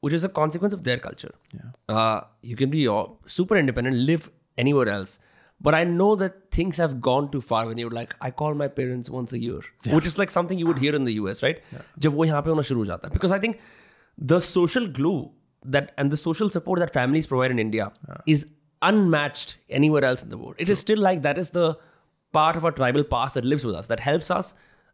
[0.00, 1.34] which is a consequence of their culture.
[1.54, 1.94] Yeah.
[1.94, 2.88] Uh, you can be
[3.26, 5.18] super independent, live anywhere else.
[5.63, 8.67] But I know that things have gone too far when you're like, I call my
[8.67, 9.59] parents once a year,
[9.95, 11.61] which is like something you would hear in the US, right?
[11.99, 13.13] जब वो यहाँ पे होना शुरू हो जाता है.
[13.13, 13.59] Because I think
[14.17, 15.29] the social glue
[15.75, 17.91] that and the social support that families provide in India
[18.25, 18.47] is
[18.81, 20.55] unmatched anywhere else in the world.
[20.57, 21.77] It is still like that is the
[22.33, 24.53] part of our tribal past that lives with us, that helps us,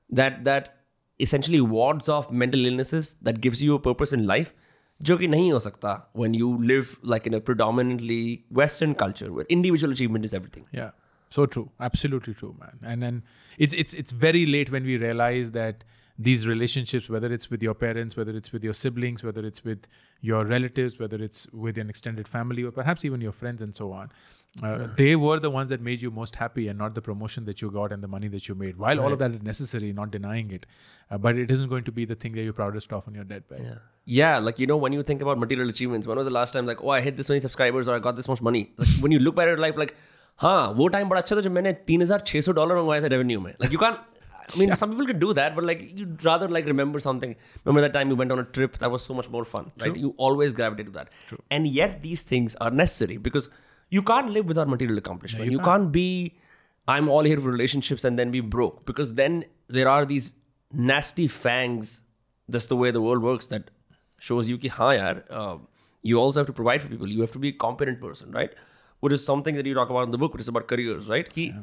[0.10, 0.74] that that
[1.20, 4.54] essentially wards off mental illnesses, that gives you a purpose in life.
[5.02, 9.46] जो कि नहीं हो सकता when you live like in a predominantly Western culture where
[9.58, 10.66] individual achievement is everything.
[10.72, 10.92] Yeah,
[11.30, 11.70] so true.
[11.80, 12.80] Absolutely true, man.
[12.84, 13.22] And then
[13.58, 15.84] it's it's it's very late when we realize that
[16.20, 19.88] these relationships, whether it's with your parents, whether it's with your siblings, whether it's with
[20.22, 23.92] your relatives, whether it's with an extended family, or perhaps even your friends and so
[23.92, 24.10] on,
[24.64, 27.62] uh, they were the ones that made you most happy, and not the promotion that
[27.62, 28.78] you got and the money that you made.
[28.78, 30.66] While all of that is necessary, not denying it,
[31.12, 33.24] uh, but it isn't going to be the thing that you're proudest of on your
[33.24, 33.62] deathbed.
[33.64, 33.78] Yeah.
[34.10, 36.66] Yeah, like you know, when you think about material achievements, when was the last time
[36.66, 38.72] like, oh, I hit this many subscribers or I got this much money?
[38.80, 39.96] It's like, when you look back at your life, like,
[40.42, 43.08] हाँ वो time बड़ा अच्छा था जब मैंने तीन हजार छः सौ डॉलर मंगवाए थे
[43.14, 43.98] रेवेन्यू में like you can
[44.50, 47.36] I mean, some people can do that, but like you'd rather like remember something.
[47.66, 49.98] Remember that time you went on a trip that was so much more fun, right?
[50.04, 51.10] You always gravitate to that.
[51.58, 53.50] And yet these things are necessary because
[53.93, 55.45] you can't live without material accomplishment.
[55.45, 55.93] You, you can't.
[55.93, 56.35] be,
[56.89, 60.35] I'm all here for relationships and then be broke because then there are these
[60.73, 62.01] nasty fangs.
[62.49, 63.49] That's the way the world works.
[63.49, 63.71] That
[64.19, 65.59] shows you ki ha uh,
[66.03, 67.13] you also have to provide for people.
[67.17, 68.55] You have to be a competent person, right?
[69.01, 71.29] Which is something that you talk about in the book, which is about careers, right?
[71.33, 71.61] Ki, yeah.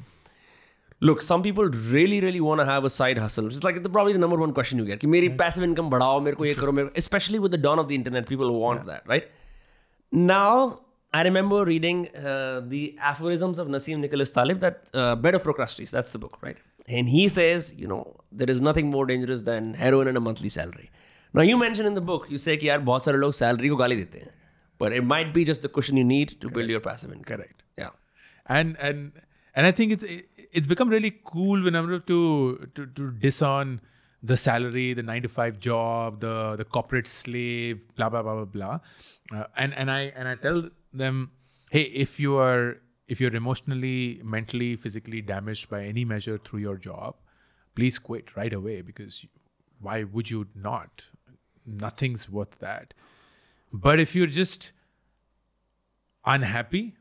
[1.02, 3.48] Look, some people really, really want to have a side hustle.
[3.48, 5.00] It's like the, probably the number one question you get.
[5.00, 5.38] Ki, meri right.
[5.38, 6.92] passive income badao, mere ko ye karo, mere.
[7.04, 8.94] Especially with the dawn of the internet, people want yeah.
[8.94, 9.28] that, right?
[10.12, 15.44] Now, I remember reading uh, the aphorisms of Nassim Nicholas Taleb, that uh, Bed of
[15.44, 16.58] Procrustes, that's the book, right?
[16.88, 20.50] And he says, you know, there is nothing more dangerous than heroin and a monthly
[20.50, 20.92] salary.
[21.34, 23.98] Now, you mentioned in the book, you say, yaar, bahut sare log salary ko gali
[23.98, 24.30] dete hain.
[24.78, 26.54] But it might be just the cushion you need to Correct.
[26.56, 27.38] build your passive income.
[27.38, 27.64] Correct.
[27.78, 27.90] Yeah.
[28.46, 29.12] And, and,
[29.56, 30.04] and I think it's,
[30.52, 33.82] it's become really cool whenever to, to, to diss on
[34.22, 38.46] the salary, the nine to five job, the the corporate slave, blah blah blah blah
[38.46, 38.80] blah.
[39.34, 41.32] Uh, and and I and I tell them,
[41.72, 46.78] hey, if you are if you're emotionally, mentally, physically damaged by any measure through your
[46.78, 47.16] job,
[47.76, 49.26] please quit right away because
[49.80, 51.06] why would you not?
[51.66, 52.94] Nothing's worth that.
[53.72, 54.72] But if you're just
[56.26, 56.96] unhappy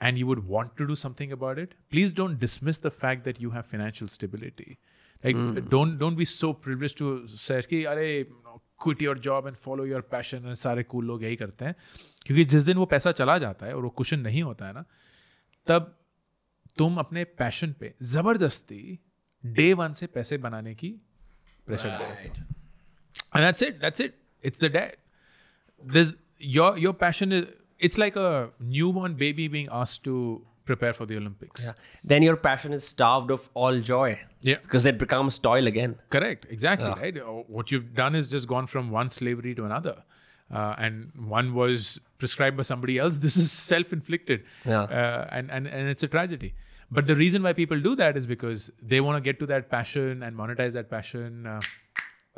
[0.00, 3.40] and you would want to do something about it please don't dismiss the fact that
[3.40, 4.78] you have financial stability
[5.24, 5.68] like mm.
[5.68, 8.26] don't don't be so privileged to say कि अरे
[8.82, 11.74] quit your job and follow your passion and सारे cool लोग यही करते हैं
[12.26, 14.84] क्योंकि जिस दिन वो पैसा चला जाता है और वो कुशन नहीं होता है ना
[15.66, 15.96] तब
[16.78, 18.82] तुम अपने पैशन पे ज़बरदस्ती
[19.44, 20.94] डे वन से पैसे बनाने की
[21.66, 22.58] प्रेशर हो
[23.32, 24.98] and that's it that's it it's the debt
[25.82, 27.44] there's your your passion is
[27.78, 30.16] it's like a newborn baby being asked to
[30.69, 31.65] prepare for the olympics
[32.11, 34.07] Then your passion is starved of all joy.
[34.49, 34.59] Yeah.
[34.63, 35.91] Because it becomes toil again.
[36.15, 39.95] correct exactly right Uh, what you've done is just gone from one slavery to another
[40.57, 41.85] uh, and one was
[42.23, 44.81] prescribed by somebody else this is self-inflicted Yeah.
[45.01, 46.51] uh, and, and and it's a tragedy
[46.99, 49.69] but the reason why people do that is because they want to get to that
[49.77, 51.61] passion and monetize that passion uh,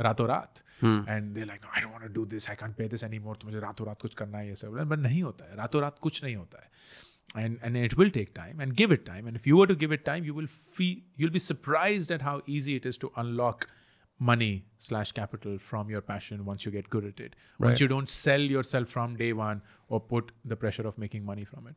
[0.05, 3.03] रातों रात and they like I don't want to do this I can't pay this
[3.03, 5.81] anymore तो मुझे रातों रात कुछ करना है ये सब बट नहीं होता है रातों
[5.81, 6.69] रात कुछ नहीं होता है
[7.34, 9.26] and and it will take time and give it time.
[9.26, 12.22] And if you were to give it time you will feel you'll be surprised at
[12.22, 13.68] how easy it is to unlock
[14.18, 17.34] money slash capital from your passion once you get good at it.
[17.58, 21.44] Once you don't sell yourself from day one or put the pressure of making money
[21.44, 21.76] from it.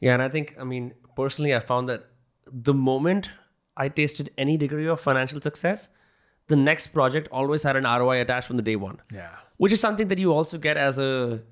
[0.00, 2.04] Yeah, and I think, I mean, personally, I found that
[2.46, 3.30] the moment
[3.76, 5.88] I tasted any degree of financial success,
[6.46, 9.00] the next project always had an ROI attached from the day one.
[9.12, 9.36] yeah.
[9.56, 11.42] Which is something that you also get as a,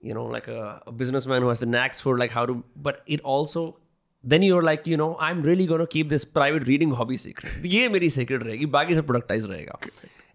[0.00, 3.02] you know like a, a businessman who has the knacks for like how to but
[3.06, 3.76] it also
[4.22, 7.52] then you're like you know i'm really going to keep this private reading hobby secret.
[7.64, 9.90] Ye meri secret rahegi baaki productized rahega.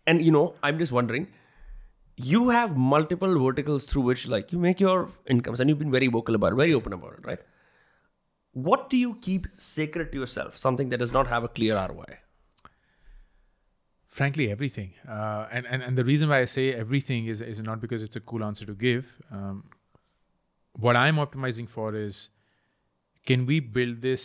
[0.08, 1.28] And you know i'm just wondering
[2.18, 6.08] you have multiple verticals through which like you make your incomes and you've been very
[6.08, 7.40] vocal about it very open about it right?
[8.54, 10.58] What do you keep sacred to yourself?
[10.58, 12.20] Something that does not have a clear roi
[14.16, 14.94] frankly everything.
[15.08, 18.20] Uh, and, and and the reason why i say everything is is not because it's
[18.22, 19.14] a cool answer to give.
[19.38, 19.64] Um,
[20.86, 22.30] what i'm optimizing for is
[23.32, 24.24] can we build this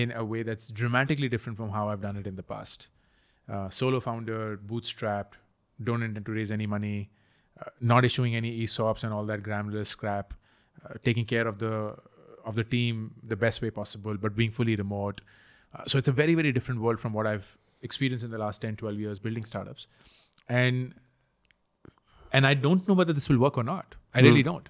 [0.00, 2.88] in a way that's dramatically different from how i've done it in the past?
[3.54, 5.40] Uh, solo founder bootstrapped
[5.88, 7.10] don't intend to raise any money
[7.60, 10.34] uh, not issuing any esops and all that granular scrap
[10.84, 11.74] uh, taking care of the
[12.52, 15.20] of the team the best way possible but being fully remote.
[15.74, 17.52] Uh, so it's a very very different world from what i've
[17.88, 19.86] experienced in the last 10 12 years building startups.
[20.48, 20.94] And
[22.32, 23.94] and i don't know whether this will work or not.
[24.14, 24.52] I really hmm.
[24.52, 24.68] don't.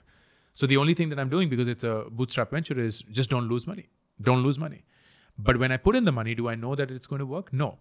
[0.52, 3.48] So the only thing that i'm doing because it's a bootstrap venture is just don't
[3.48, 3.88] lose money.
[4.30, 4.84] Don't lose money.
[5.38, 7.52] But when i put in the money do i know that it's going to work?
[7.52, 7.78] No.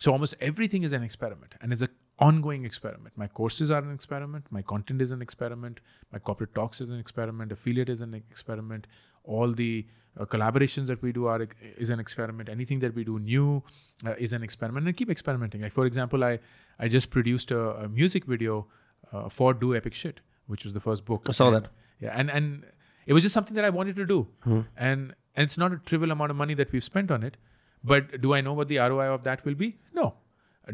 [0.00, 3.16] So almost everything is an experiment and it's an ongoing experiment.
[3.16, 4.46] My courses are an experiment.
[4.50, 5.80] My content is an experiment.
[6.12, 7.52] My corporate talks is an experiment.
[7.52, 8.86] Affiliate is an experiment
[9.24, 9.86] all the
[10.18, 11.46] uh, collaborations that we do are
[11.76, 12.48] is an experiment.
[12.48, 13.62] Anything that we do new
[14.06, 15.60] uh, is an experiment and keep experimenting.
[15.62, 16.38] Like for example i
[16.78, 18.66] i just produced a, a music video
[19.12, 21.26] uh, for do epic shit which was the first book.
[21.28, 21.70] I saw And- that.
[22.00, 22.64] yeah and and
[23.06, 24.18] it was just something that i wanted to do.
[24.44, 27.36] And, and it's not a trivial amount of money that we've spent on it
[27.84, 29.76] but do i know what the roi of that will be?
[29.94, 30.14] No.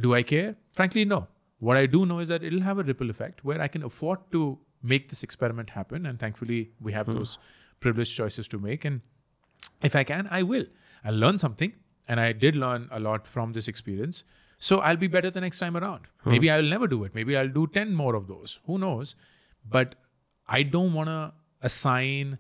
[0.01, 0.57] Do i care?
[0.73, 1.27] Frankly no.
[1.59, 4.21] What i do know is that it'll have a ripple effect where i can afford
[4.33, 4.59] to
[4.95, 7.37] make this experiment happen and thankfully we have those
[7.87, 8.85] privileged choices to make.
[8.91, 9.01] And
[9.89, 10.67] if i can i will.
[11.05, 11.75] I'll learn something
[12.09, 14.25] and i did learn a lot from this experience.
[14.71, 16.11] So i'll be better the next time around.
[16.35, 17.15] Maybe i'll never do it.
[17.21, 18.59] Maybe i'll do 10 more of those.
[18.67, 19.15] Who knows?
[19.77, 19.95] But
[20.59, 21.21] i don't want to
[21.69, 22.39] assign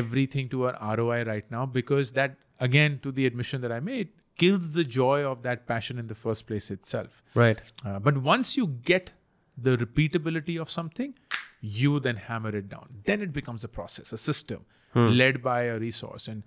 [0.00, 4.12] everything to our ROI right now because that again to the admission that I made
[4.42, 7.22] kills the joy of that passion in the first place itself.
[7.34, 7.60] Right.
[7.84, 9.12] Uh, but once you get
[9.56, 11.14] the repeatability of something,
[11.62, 12.88] you then hammer it down.
[13.04, 15.08] Then it becomes a process a system hmm.
[15.08, 16.42] led by a resource and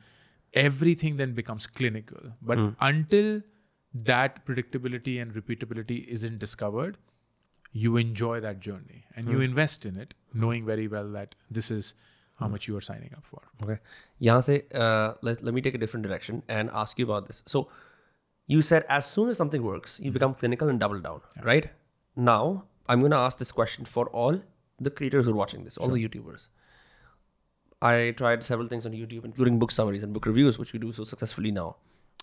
[0.53, 2.33] everything then becomes clinical.
[2.41, 2.69] But hmm.
[2.81, 3.41] until
[3.93, 6.97] that predictability and repeatability isn't discovered
[7.71, 9.43] you enjoy that journey and you hmm.
[9.43, 11.93] invest in it knowing very well that this is
[12.39, 12.51] how hmm.
[12.53, 13.41] much you are signing up for.
[13.63, 13.79] Okay.
[14.19, 17.41] Yeah say uh, let, let me take a different direction and ask you about this.
[17.45, 17.69] So
[18.47, 20.13] you said as soon as something works you hmm.
[20.13, 21.43] become clinical and double down yeah.
[21.45, 21.69] right?
[22.17, 24.39] Now i'm going to ask this question for all
[24.79, 26.47] the creators who are watching this, all the YouTubers.
[27.81, 30.91] I tried several things on YouTube, including book summaries and book reviews, which we do
[30.91, 31.77] so successfully now.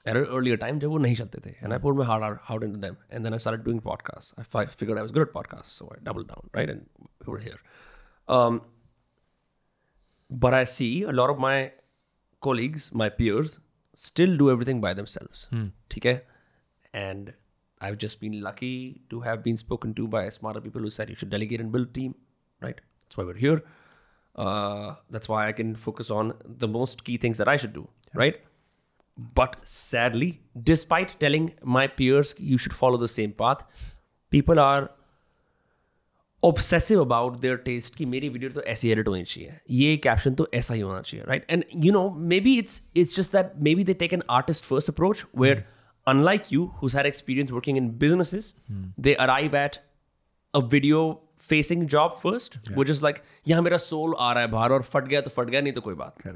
[0.05, 1.83] At an earlier time, they were not chalte and I hmm.
[1.83, 2.97] poured my heart out, into them.
[3.11, 4.35] And then I started doing podcasts.
[4.37, 6.69] I fi- figured I was good at podcasts, so I doubled down, right?
[6.69, 6.87] And
[7.25, 7.61] we were here.
[8.27, 8.63] Um,
[10.29, 11.73] but I see a lot of my
[12.41, 13.61] colleagues, my peers,
[13.95, 15.47] still do everything by themselves.
[15.51, 15.69] Hmm.
[15.97, 16.23] Okay?
[16.93, 17.35] And
[17.81, 21.17] I've just been lucky to have been spoken to by smarter people who said you
[21.17, 22.15] should delegate and build a team
[22.62, 22.82] right?
[23.04, 23.64] That's why we're here.
[24.36, 27.88] Uh, that's why I can focus on the most key things that I should do,
[28.14, 28.42] right?
[29.40, 33.64] But sadly, despite telling my peers you should follow the same path,
[34.32, 34.92] people are
[36.44, 40.48] obsessive about their taste कि मेरी video तो ऐसी edit होनी चाहिए ये caption तो
[40.54, 43.74] ऐसा ही होना चाहिए right and you no may be it's it's just that may
[43.76, 45.66] be they take an artist first approach where
[46.08, 48.46] unlike you who's had experience working in businesses
[48.98, 49.80] they arrive at
[50.54, 51.00] a video
[51.49, 55.05] facing job first वो just like यहाँ मेरा soul आ रहा है बाहर और फट
[55.05, 56.29] गया तो फट गया नहीं तो कोई बात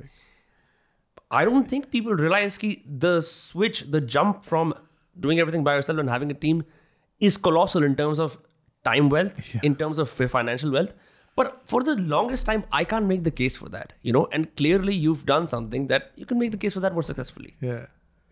[1.33, 4.75] I don't think people realise की the switch the jump from
[5.17, 6.63] doing everything by yourself and having a team
[7.21, 8.37] is colossal in terms of
[8.85, 10.95] time wealth in terms of financial wealth
[11.39, 14.47] but for the longest time I can make the case for that you know and
[14.57, 17.55] clearly you done something that you can make the case for that more successfully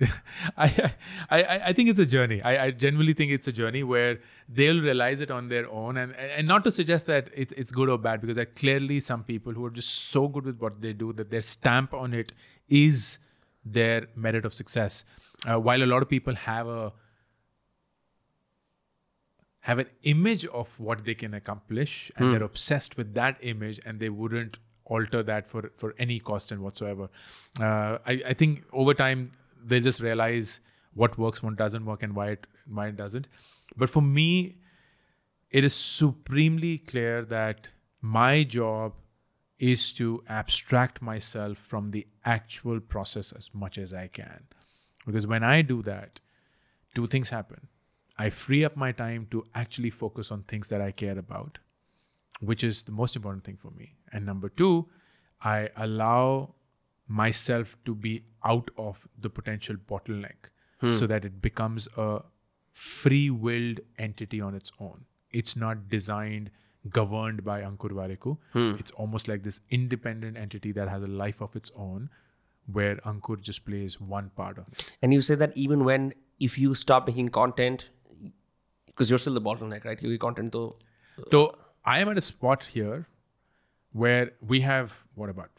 [0.57, 0.93] I,
[1.31, 2.43] I I think it's a journey.
[2.43, 4.19] I, I genuinely think it's a journey where
[4.49, 7.89] they'll realize it on their own, and and not to suggest that it's it's good
[7.89, 10.81] or bad because there are clearly some people who are just so good with what
[10.81, 12.33] they do that their stamp on it
[12.69, 13.19] is
[13.65, 15.05] their merit of success.
[15.47, 16.93] Uh, while a lot of people have a
[19.61, 23.99] have an image of what they can accomplish and they're obsessed with that image and
[23.99, 27.09] they wouldn't alter that for for any cost and whatsoever
[27.61, 29.33] uh, I, I think over time
[29.65, 30.61] they'll just realize
[30.95, 33.29] what works what doesn't work and why it why it doesn't
[33.77, 34.57] but for me
[35.51, 38.93] it is supremely clear that my job
[39.59, 44.45] is to abstract myself from the actual process as much as I can.
[45.07, 46.21] Because when I do that,
[46.95, 47.69] two things happen.
[48.19, 51.59] I free up my time to actually focus on things that I care about,
[52.41, 53.95] which is the most important thing for me.
[54.13, 54.89] And number two,
[55.41, 56.55] I allow
[57.09, 60.51] myself to be out of the potential bottleneck
[60.81, 60.93] hmm.
[60.93, 62.23] so that it becomes a
[62.73, 65.05] free willed entity on its own.
[65.31, 66.51] It's not designed,
[66.89, 68.39] governed by Ankur Warikoo.
[68.53, 68.75] Hmm.
[68.79, 72.11] It's almost like this independent entity that has a life of its own
[72.73, 74.93] where Ankur just plays one part of it.
[75.03, 77.91] And you say that even when if you stop making content,
[78.87, 80.01] because you're still the bottleneck, right?
[80.03, 80.73] You content to
[81.19, 83.07] uh, So I am at a spot here
[83.93, 85.51] where we have what about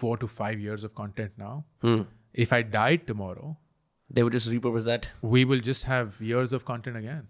[0.00, 1.64] four to five years of content now.
[1.82, 2.02] Hmm.
[2.32, 3.56] If I died tomorrow,
[4.08, 5.06] they would just repurpose that.
[5.20, 7.28] we will just have years of content again.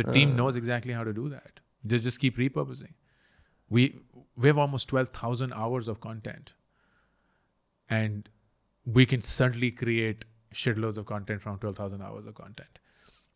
[0.00, 0.36] The team ah.
[0.36, 1.60] knows exactly how to do that.
[1.84, 2.94] They just keep repurposing.
[3.68, 3.82] We
[4.36, 6.54] we have almost twelve thousand hours of content,
[7.98, 8.28] and
[8.98, 10.24] we can certainly create
[10.62, 12.80] shitloads of content from twelve thousand hours of content,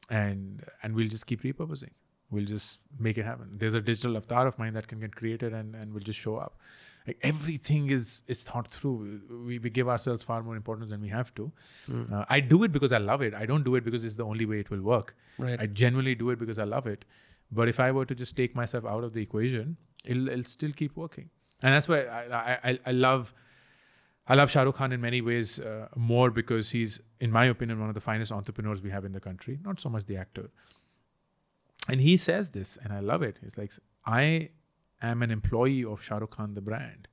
[0.09, 1.95] and and we'll just keep repurposing.
[2.31, 3.59] We'll just make it happen.
[3.65, 6.37] There's a digital avatar of mine that can get created and and will just show
[6.37, 6.59] up.
[7.07, 9.21] Like everything is is thought through.
[9.31, 11.53] We, we give ourselves far more importance than we have to.
[12.13, 13.35] Uh, I do it because I love it.
[13.35, 15.15] I don't do it because it's the only way it will work.
[15.39, 15.61] Right.
[15.61, 17.05] I genuinely do it because I love it.
[17.53, 20.73] But if I were to just take myself out of the equation, it'll, it'll still
[20.73, 21.31] keep working.
[21.63, 23.33] And that's why I, I, I, I love
[24.29, 27.79] I love Shah Rukh Khan in many ways uh, more because he's, in my opinion,
[27.79, 29.61] one of the finest entrepreneurs we have in the country.
[29.65, 30.51] Not so much the actor.
[31.89, 33.39] And he says this, and I love it.
[33.41, 33.73] He's like,
[34.05, 34.51] I
[35.03, 37.09] am an employee of Shah Rukh Khan, the brand.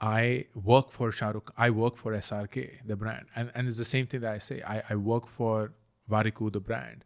[0.00, 3.26] I work for Shah Rukh, I work for SRK, the brand.
[3.36, 4.62] And, and it's the same thing that I say.
[4.62, 5.72] I, I work for
[6.10, 7.04] Warikoo, the brand.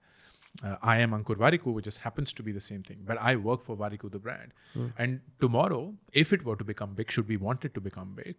[0.64, 2.98] Uh, I am Ankur Warikoo, which just happens to be the same thing.
[3.06, 4.52] But I work for Warikoo, the brand.
[4.96, 8.36] And tomorrow, if it were to become big, should we want it to become big,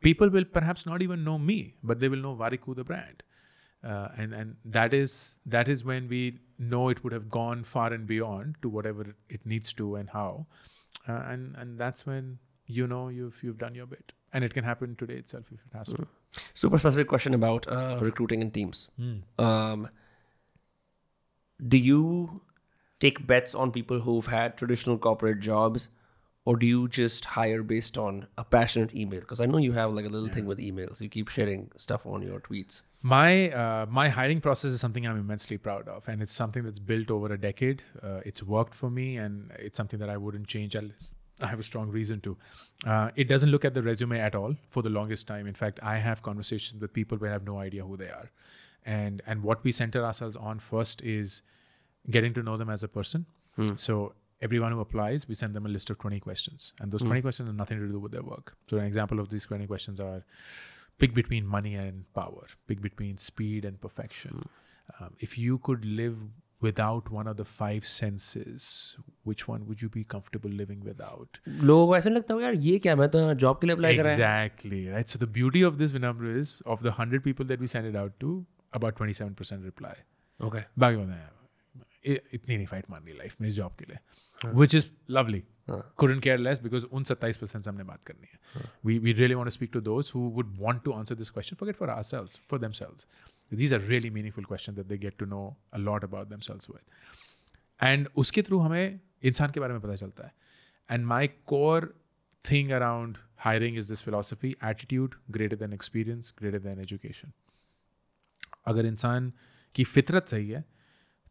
[0.00, 3.22] people will perhaps not even know me, but they will know Warikoo, the brand.
[3.84, 7.92] Uh, and and that is that is when we know it would have gone far
[7.92, 10.46] and beyond to whatever it needs to and how,
[11.06, 14.64] uh, and and that's when you know you've you've done your bit, and it can
[14.64, 16.06] happen today itself if it has to.
[16.54, 18.88] Super specific question about uh, recruiting in teams.
[19.38, 19.88] Um,
[21.68, 22.40] do you
[23.00, 25.88] take bets on people who've had traditional corporate jobs,
[26.46, 29.20] or do you just hire based on a passionate email?
[29.20, 31.00] Because I know you have like a little thing with emails.
[31.00, 32.82] You keep sharing stuff on your tweets.
[33.02, 36.78] My uh, my hiring process is something I'm immensely proud of, and it's something that's
[36.78, 37.82] built over a decade.
[38.02, 41.58] Uh, it's worked for me, and it's something that I wouldn't change unless I have
[41.58, 42.36] a strong reason to.
[42.86, 45.46] Uh, it doesn't look at the resume at all for the longest time.
[45.46, 48.30] In fact, I have conversations with people where I have no idea who they are,
[48.84, 51.42] and and what we center ourselves on first is
[52.10, 53.26] getting to know them as a person.
[53.76, 57.21] So everyone who applies, we send them a list of 20 questions, and those 20
[57.27, 58.55] questions have nothing to do with their work.
[58.73, 60.19] So an example of these 20 questions are:
[60.97, 64.43] pick between money and power, pick between speed and perfection.
[64.99, 66.21] Um, if you could live
[66.67, 68.63] without one of the five senses,
[69.23, 71.39] which one would you be comfortable living without?
[71.69, 73.75] लोगों को ऐसा नहीं लगता होगा यार ये क्या मैं तो यहाँ जॉब के लिए
[73.75, 75.13] अप्लाई कर रहा है Exactly, right?
[75.15, 77.99] So the beauty of this Vinamra is of the 100 people that we send it
[78.03, 78.33] out to,
[78.79, 79.93] about 27% reply.
[80.47, 81.32] Okay बाकी बताएं यार, इ-
[82.04, 83.98] इतनी नहीं फाइट मारनी लाइफ में इस जॉब के लिए।
[84.54, 88.70] Which is lovely couldn't care less because उन सत्ताईस परसेंट से हमने बात करनी है।
[88.86, 91.68] We we really want speak to those who would want to answer this question for
[91.68, 93.06] get for ourselves for themselves
[93.54, 96.80] these are really meaningful question that they get to know a lot about themselves with
[97.80, 100.32] and उसके थ्रू हमें इंसान के बारे में पता चलता है।
[100.88, 101.94] And my core
[102.44, 107.32] thing around hiring is this philosophy attitude greater than experience greater than education
[108.66, 109.32] अगर इंसान
[109.74, 110.64] की फितरत सही है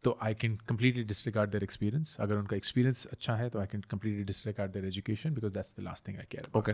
[0.05, 3.81] तो I can completely disregard their experience अगर उनका एक्सपीरियंस अच्छा है तो I can
[3.91, 6.73] completely disregard there education because that's the last thing I care okay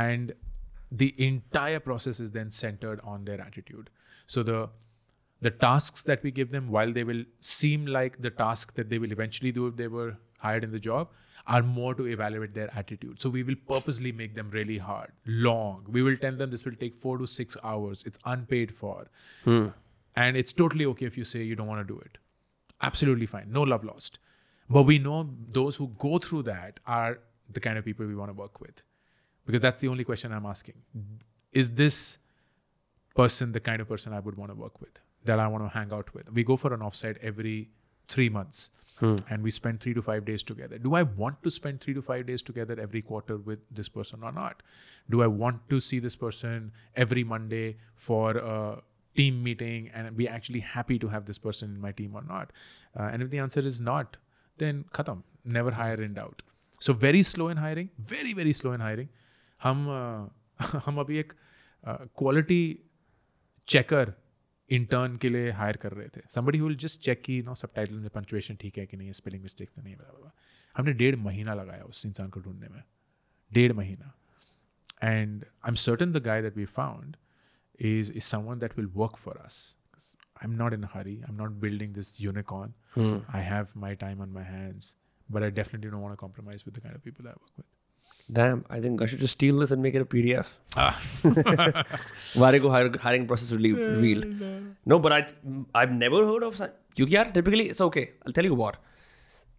[0.00, 0.32] and
[1.00, 3.90] the entire process is then centered on their attitude
[4.34, 4.60] so the
[5.46, 8.98] the tasks that we give them while they will seem like the task that they
[8.98, 10.16] will eventually do if they were
[10.46, 11.10] hired in the job
[11.56, 15.12] are more to evaluate their attitude so we will purposely make them really hard
[15.50, 18.98] long we will tell them this will take 4 to 6 hours it's unpaid for
[20.16, 22.18] and it's totally okay if you say you don't want to do it
[22.81, 24.19] absolutely fine no love lost
[24.69, 27.19] but we know those who go through that are
[27.49, 28.83] the kind of people we want to work with
[29.47, 30.75] because that's the only question I'm asking.
[31.53, 32.19] Is this
[33.15, 35.69] person the kind of person I would want to work with, that I want to
[35.69, 36.31] hang out with?
[36.31, 37.69] We go for an offsite every
[38.07, 38.69] three months
[38.99, 39.15] hmm.
[39.29, 40.77] and we spend three to five days together.
[40.77, 44.19] Do I want to spend three to five days together every quarter with this person
[44.21, 44.61] or not?
[45.09, 48.81] Do I want to see this person every Monday for a
[49.16, 52.52] team meeting and be actually happy to have this person in my team or not?
[52.96, 54.16] Uh, and if the answer is not,
[54.58, 56.42] then khatam, never hire in doubt.
[56.80, 59.08] So very slow in hiring, very very slow in hiring.
[59.60, 61.32] हम uh, हम अभी एक
[62.18, 62.62] quality
[63.68, 64.12] checker
[64.70, 67.94] intern के लिए higher कर रहे थे somebody will just check की नो सब टाइटल
[67.94, 70.32] में पंचुएशन ठीक है कि नहीं स्पेलिंग मिस्टेक तो नहीं है blah, blah, blah.
[70.76, 72.82] हमने डेढ़ महीना लगाया उस इंसान को ढूंढने में
[73.52, 74.12] डेढ़ महीना
[75.02, 77.16] and I am certain the guy that we found
[77.77, 79.75] is is someone that will work for us.
[80.41, 81.21] I'm not in a hurry.
[81.27, 82.73] I'm not building this unicorn.
[82.93, 83.17] Hmm.
[83.33, 84.95] I have my time on my hands,
[85.29, 87.65] but I definitely don't want to compromise with the kind of people I work with.
[88.31, 90.47] Damn, I think I should just steal this and make it a PDF.
[90.75, 90.99] Ah.
[91.23, 94.25] Warikoo hiring process revealed.
[94.85, 95.27] No, but I
[95.73, 96.61] I've never heard of
[96.95, 97.05] you.
[97.07, 98.11] Typically it's okay.
[98.25, 98.77] I'll tell you what.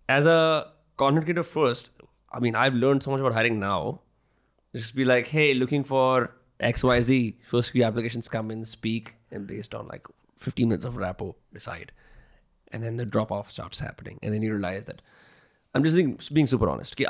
[0.08, 1.90] As a content creator first,
[2.30, 4.00] I mean I've learned so much about hiring now.
[4.74, 6.30] Just be like, hey, looking for
[6.60, 10.06] XYZ, first few applications come in, speak, and based on like
[10.38, 11.92] 15 minutes of rapport, decide.
[12.72, 14.18] And then the drop off starts happening.
[14.22, 15.00] And then you realize that
[15.74, 16.96] I'm just being, being super honest.
[16.96, 17.06] Ki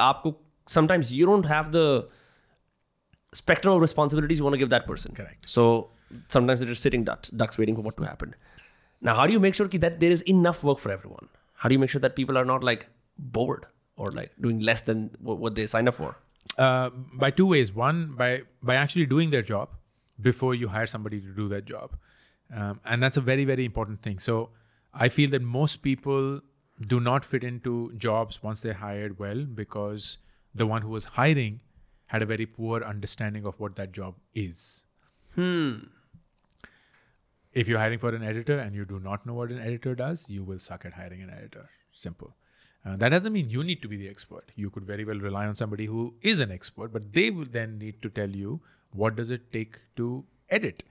[0.66, 2.08] sometimes you don't have the
[3.32, 5.14] spectrum of responsibilities you want to give that person.
[5.14, 5.48] Correct.
[5.48, 5.90] So
[6.28, 8.34] sometimes they're just sitting ducks, ducks waiting for what to happen.
[9.00, 11.28] Now, how do you make sure that there is enough work for everyone?
[11.54, 12.88] How do you make sure that people are not like
[13.18, 16.16] bored or like doing less than what, what they sign up for?
[16.56, 17.72] Uh, by two ways.
[17.72, 19.70] One, by by actually doing their job
[20.20, 21.96] before you hire somebody to do that job,
[22.54, 24.18] um, and that's a very very important thing.
[24.18, 24.50] So
[24.92, 26.40] I feel that most people
[26.86, 30.18] do not fit into jobs once they're hired well because
[30.54, 31.60] the one who was hiring
[32.06, 34.84] had a very poor understanding of what that job is.
[35.34, 35.78] Hmm.
[37.52, 40.28] If you're hiring for an editor and you do not know what an editor does,
[40.28, 41.68] you will suck at hiring an editor.
[41.92, 42.34] Simple.
[42.85, 44.51] Uh, that doesn't mean you need to be the expert.
[44.55, 47.77] You could very well rely on somebody who is an expert, but they will then
[47.77, 48.59] need to tell you
[48.91, 50.83] what does it take to edit,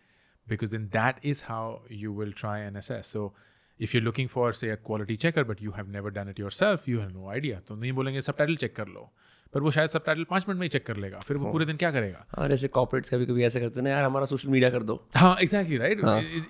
[0.48, 3.08] because then that is how you will try and assess.
[3.08, 3.32] So
[3.78, 6.88] if you're looking for say a quality checker, but you have never done it yourself,
[6.88, 7.60] you have no idea.
[7.68, 9.10] तो नहीं बोलेंगे subtitle check कर लो
[9.53, 11.51] पर वो शायद सब title पाँच minute में ही चेक कर लेगा। फिर वो हाँ।
[11.51, 12.25] पूरे दिन क्या करेगा?
[12.37, 15.35] और ऐसे कॉपरेट्स कभी कभी ऐसे करते हैं यार हमारा सोशल मीडिया कर दो। हाँ
[15.41, 15.99] exactly right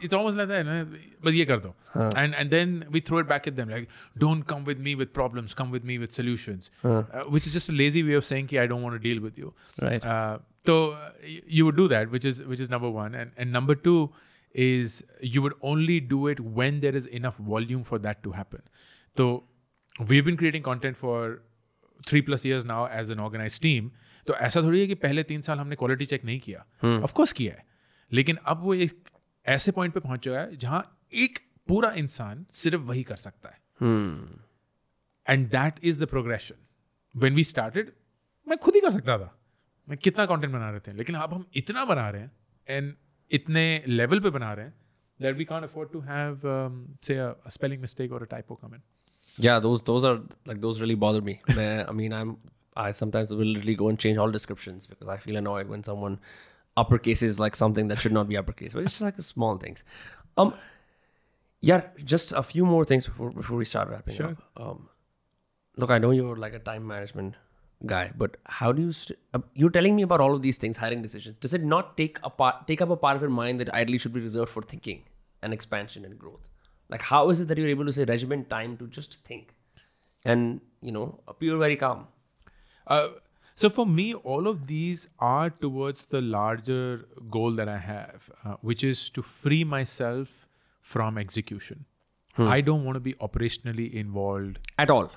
[0.04, 3.48] it's almost like that बस ये कर दो। And and then we throw it back
[3.48, 3.88] at them like
[4.18, 7.74] don't come with me with problems come with me with solutions which is just a
[7.74, 10.02] lazy way of saying कि I don't want to deal with you right
[10.66, 10.78] तो
[11.52, 13.98] you would do that which is which is number 1 and and number 2
[15.24, 18.70] you would only do it when there is enough volume for that to happen
[19.18, 19.28] तो
[20.02, 21.44] we have been creating content for
[22.08, 23.92] three plus years now as an organise team
[24.28, 26.66] तो ऐसा थोड़ी है कि पहले तीन साल हमने क्वालिटी चेक नहीं किया।
[27.04, 27.66] ऑफकोर्स किया है।
[28.12, 29.10] लेकिन अब वो एक
[29.46, 33.60] ऐसे पॉइंट पे पहुँच चुका है जहाँ एक पूरा इंसान सिर्फ़ वही कर सकता है।
[35.30, 36.56] And that is the progression
[37.16, 37.92] when we started
[38.48, 39.40] मैं खुद ही कर सकता था।
[39.90, 42.32] मैं कितना कंटेंट बना रहे थे लेकिन अब हम इतना बना रहे हैं
[42.68, 42.94] एंड
[43.32, 44.74] इतने लेवल पे बना रहे हैं
[45.20, 48.20] that we can't afford to have um, say a, a spelling mistake or
[49.40, 51.42] a typo come in Yeah, those those are like those really bother me.
[51.56, 52.38] Man, I mean, I'm
[52.76, 56.20] I sometimes will literally go and change all descriptions because I feel annoyed when someone
[56.78, 58.74] uppercases like something that should not be uppercase.
[58.74, 59.84] But it's just like the small things.
[60.38, 60.54] Um,
[61.62, 64.28] yeah, just a few more things before before we start wrapping Sure.
[64.32, 64.44] up.
[64.56, 64.90] Um,
[65.76, 67.36] look, I know you're like a time management
[67.86, 68.92] guy, but how do you?
[68.92, 71.38] St- uh, you're telling me about all of these things, hiring decisions.
[71.40, 73.98] Does it not take a part take up a part of your mind that ideally
[73.98, 75.04] should be reserved for thinking
[75.42, 76.48] and expansion and growth?
[76.90, 79.54] Like, how is it that you're able to say regiment time to just think
[80.26, 82.08] and you know appear very calm?
[82.86, 83.08] Uh,
[83.56, 88.56] so for me, all of these are towards the larger goal that I have, uh,
[88.62, 90.48] which is to free myself
[90.82, 91.86] from execution.
[92.40, 95.12] I don't want to be operationally involved At all.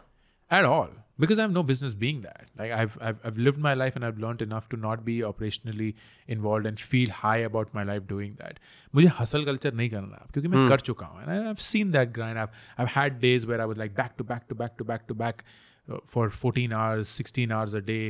[0.50, 0.88] at all
[1.23, 2.47] because I have no business being that.
[2.61, 5.89] Like I've, I've I've lived my life and I've learned enough to not be operationally
[6.37, 8.59] involved and feel high about my life doing that.
[8.95, 11.93] मुझे hustle culture नहीं करना है क्योंकि मैं कर चुका हूँ and I- I've seen
[11.99, 12.41] that grind.
[12.45, 15.07] I've I've had days where I was like back to back to back to back
[15.13, 15.43] to back
[15.95, 18.05] uh, for 14 hours, 16 hours a day,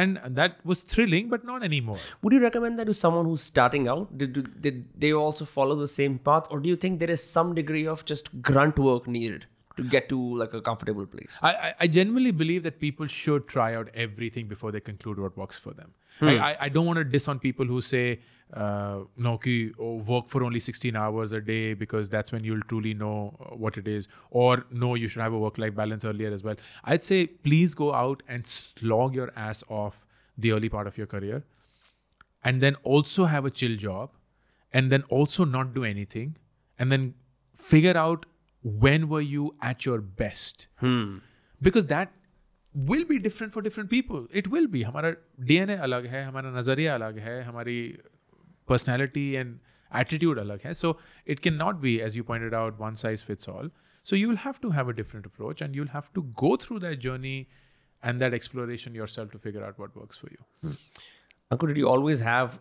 [0.00, 1.96] and that was thrilling, but not anymore.
[2.22, 4.10] Would you recommend that to someone who's starting out?
[4.22, 7.24] Did, did, did they also follow the same path, or do you think there is
[7.36, 9.46] some degree of just grunt work needed
[9.83, 11.37] To get to like a comfortable place?
[11.41, 15.37] I, I, I genuinely believe that people should try out everything before they conclude what
[15.37, 15.93] works for them.
[16.21, 18.19] Like, I, I don't want to diss on people who say,
[18.53, 22.63] uh, no, ki, oh, work for only 16 hours a day because that's when you'll
[22.63, 24.07] truly know uh, what it is.
[24.31, 26.55] Or, no, you should have a work life balance earlier as well.
[26.83, 30.05] I'd say, please go out and slog your ass off
[30.37, 31.43] the early part of your career
[32.43, 34.11] and then also have a chill job
[34.73, 36.35] and then also not do anything
[36.77, 37.13] and then
[37.55, 38.25] figure out
[38.61, 40.67] when were you at your best?
[40.77, 41.17] Hmm.
[41.61, 42.11] Because that
[42.73, 44.27] will be different for different people.
[44.31, 44.85] It will be.
[44.85, 47.99] Our dna alag hai hamara nazariya alag hai hamari
[48.67, 49.59] personality and
[49.91, 50.73] attitude alag hai.
[50.73, 53.69] So it cannot be as you pointed out one size fits all.
[54.03, 56.79] So you will have to have a different approach and you'll have to go through
[56.79, 57.49] that journey
[58.01, 60.37] and that exploration yourself to figure out what works for you.
[60.63, 60.71] Hmm.
[61.51, 62.59] Ankur, you always have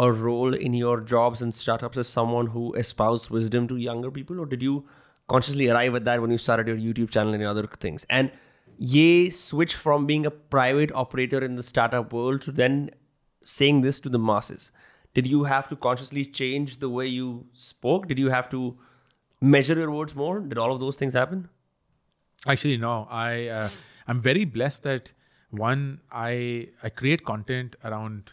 [0.00, 4.40] a role in your jobs and startups as someone who espoused wisdom to younger people,
[4.40, 4.84] or did you
[5.28, 8.06] consciously arrive at that when you started your YouTube channel and other things?
[8.08, 8.30] And
[8.78, 12.90] ye switch from being a private operator in the startup world to then
[13.42, 14.72] saying this to the masses.
[15.12, 18.08] Did you have to consciously change the way you spoke?
[18.08, 18.78] Did you have to
[19.40, 20.40] measure your words more?
[20.40, 21.48] Did all of those things happen?
[22.48, 23.06] Actually, no.
[23.10, 23.68] I uh,
[24.06, 25.12] I'm very blessed that
[25.50, 28.30] one I I create content around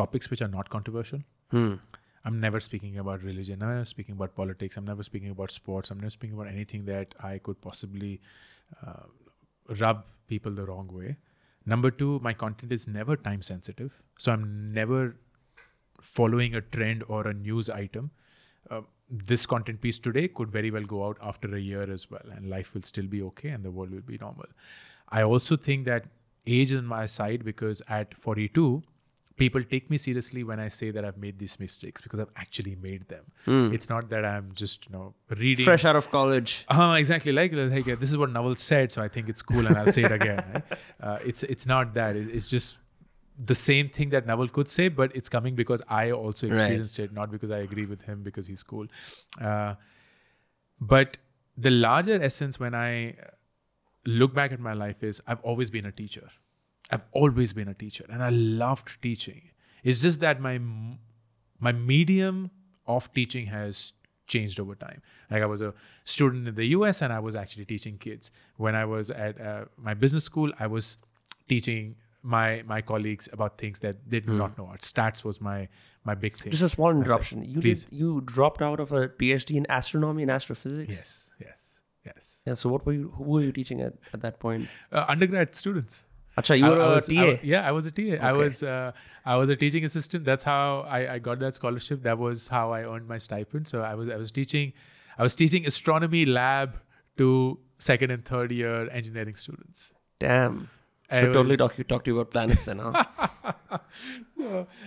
[0.00, 1.22] topics which are not controversial.
[2.24, 3.62] I'm never speaking about religion.
[3.62, 4.76] I'm never speaking about politics.
[4.76, 5.90] I'm never speaking about sports.
[5.90, 8.20] I'm never speaking about anything that I could possibly
[8.86, 9.04] uh,
[9.82, 11.16] rub people the wrong way.
[11.64, 13.92] Number two, my content is never time sensitive.
[14.18, 15.16] So I'm never
[16.00, 18.10] following a trend or a news item.
[18.70, 22.24] Uh, this content piece today could very well go out after a year as well,
[22.36, 24.46] and life will still be okay and the world will be normal.
[25.08, 26.06] I also think that
[26.46, 28.82] age is on my side because at 42,
[29.38, 32.74] people take me seriously when I say that I've made these mistakes because I've actually
[32.86, 33.24] made them.
[33.76, 35.14] It's not that I'm just you know
[35.44, 36.64] reading Fresh out of college.
[36.68, 37.32] uh, exactly.
[37.32, 39.92] Like, like uh, this is what Naval said, so I think it's cool, and I'll
[39.92, 40.44] say it again.
[40.54, 40.64] right?
[41.00, 42.16] Uh, it's it's not that.
[42.16, 42.76] It's just
[43.52, 46.52] the same thing that Naval could say, but it's coming because I also Right.
[46.58, 48.86] experienced it, not because I agree with him because he's cool.
[49.40, 49.74] Uh,
[50.80, 51.18] but
[51.56, 53.14] the larger essence when I
[54.06, 56.28] look back at my life is I've always been a teacher.
[56.90, 59.50] I've always been a teacher, and I loved teaching.
[59.84, 60.58] It's just that my
[61.60, 62.50] my medium
[62.86, 63.92] of teaching has
[64.26, 65.02] changed over time.
[65.30, 65.74] Like I was a
[66.04, 68.30] student in the US, and I was actually teaching kids.
[68.56, 70.98] When I was at uh, my business school, I was
[71.48, 74.70] teaching my my colleagues about things that they did not know.
[74.78, 75.68] Stats was my
[76.04, 76.50] my big thing.
[76.50, 77.44] Just a small interruption.
[77.44, 80.94] You did, you dropped out of a PhD in astronomy and astrophysics.
[80.94, 82.42] yes, yes, yes.
[82.46, 82.54] Yeah.
[82.54, 83.12] So what were you?
[83.16, 84.68] Who were you teaching at at that point?
[84.90, 86.04] Uh, undergrad students.
[86.40, 87.20] Acha, you I- were I a was, TA.
[87.22, 88.16] I yeah, I was a TA.
[88.30, 88.92] I was uh,
[89.24, 90.24] I was a teaching assistant.
[90.24, 92.02] That's how I, I got that scholarship.
[92.02, 93.66] That was how I earned my stipend.
[93.68, 94.72] So I was I was teaching
[95.18, 96.76] I was teaching astronomy lab
[97.18, 99.92] to second and third year engineering students.
[100.20, 100.68] Damn.
[101.10, 103.04] I Should totally was- talk you talk to you about planets then, huh?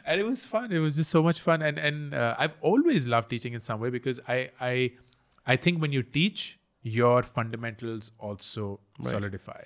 [0.05, 0.71] And it was fun.
[0.71, 3.79] It was just so much fun, and and uh, I've always loved teaching in some
[3.79, 4.91] way because I I
[5.45, 9.61] I think when you teach, your fundamentals also solidify,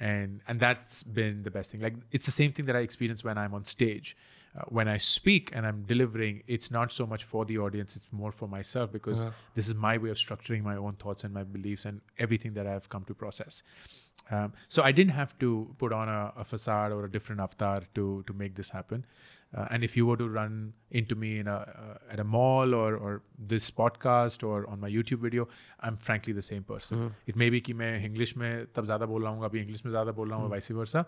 [0.00, 1.80] and and that's been the best thing.
[1.80, 4.16] Like it's the same thing that I experience when I'm on stage.
[4.56, 8.08] uh, when I speak and I'm delivering, it's not so much for the audience, it's
[8.12, 11.42] more for myself because this is my way of structuring my own thoughts and my
[11.42, 13.62] beliefs and everything that I've come to process.
[14.30, 17.82] Um, so I didn't have to put on a, a facade or a different avatar
[17.94, 19.04] to to make this happen.
[19.54, 22.73] Uh, and if you were to run into me in a uh, at a mall
[22.73, 25.47] or or this podcast or on my YouTube video,
[25.81, 27.13] I'm frankly the same person.
[27.27, 29.91] It may be कि मैं English में तब ज़्यादा बोल रहा हूँ अभी English में
[29.91, 31.05] ज़्यादा बोल रहा हूँ vice versa,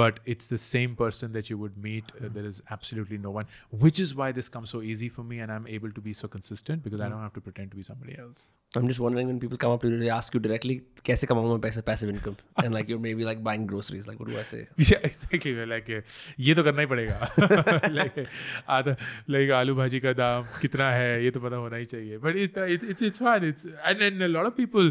[0.00, 2.12] but it's the same person that you would meet.
[2.20, 5.40] Uh, there is absolutely no one, which is why this comes so easy for me,
[5.40, 7.82] and I'm able to be so consistent because I don't have to pretend to be
[7.82, 8.46] somebody else.
[8.74, 11.60] I'm just wondering when people come up to you, they ask you directly, कैसे कमाऊँ
[11.60, 12.36] मैं passive income?
[12.56, 14.06] And like you're maybe like buying groceries.
[14.06, 14.68] Like what do I say?
[14.78, 15.52] Yeah, exactly.
[15.54, 16.00] We're like, uh,
[16.40, 17.90] ये तो करना ही पड़ेगा.
[17.92, 18.26] like,
[18.68, 18.96] आधा
[19.28, 22.18] like आलू भाजी का दाम कितना है ये तो पता होना ही चाहिए.
[22.20, 23.44] But it, it, it's it's fun.
[23.44, 24.90] It's and then a lot of people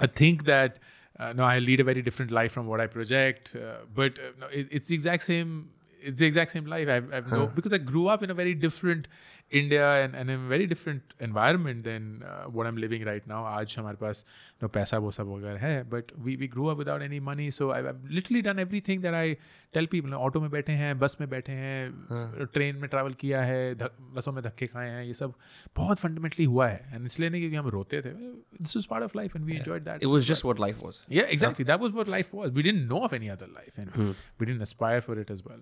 [0.00, 0.78] I think that
[1.18, 3.54] uh, no, I lead a very different life from what I project.
[3.54, 5.70] Uh, but uh, no, it, it's the exact same.
[6.02, 6.88] It's the exact same life.
[6.88, 9.08] I've, I've no, because I grew up in a very different
[9.51, 12.07] India and I am very different environment than
[12.49, 14.25] what am living right now आज हमारे पास
[14.63, 17.69] नो पैसा वो सब वगैरह है but we we grow up without any money so
[17.71, 19.33] I literally done every thing that I
[19.73, 23.75] tell people auto में बैठे हैं बस में बैठे हैं ट्रेन में ट्रैवल किया है
[24.15, 25.33] बसों में धक्के खाए हैं ये सब
[25.75, 26.95] बहुत फंडामेंटली हुआ है.
[26.95, 29.83] एंड इसलिए नहीं क्योंकि हम रोते थे this is part of life and we enjoyed
[29.83, 32.63] that it was just what life was yeah exactly that was what life was we
[32.63, 35.61] didn't know of any other life and we didn't aspire for it as well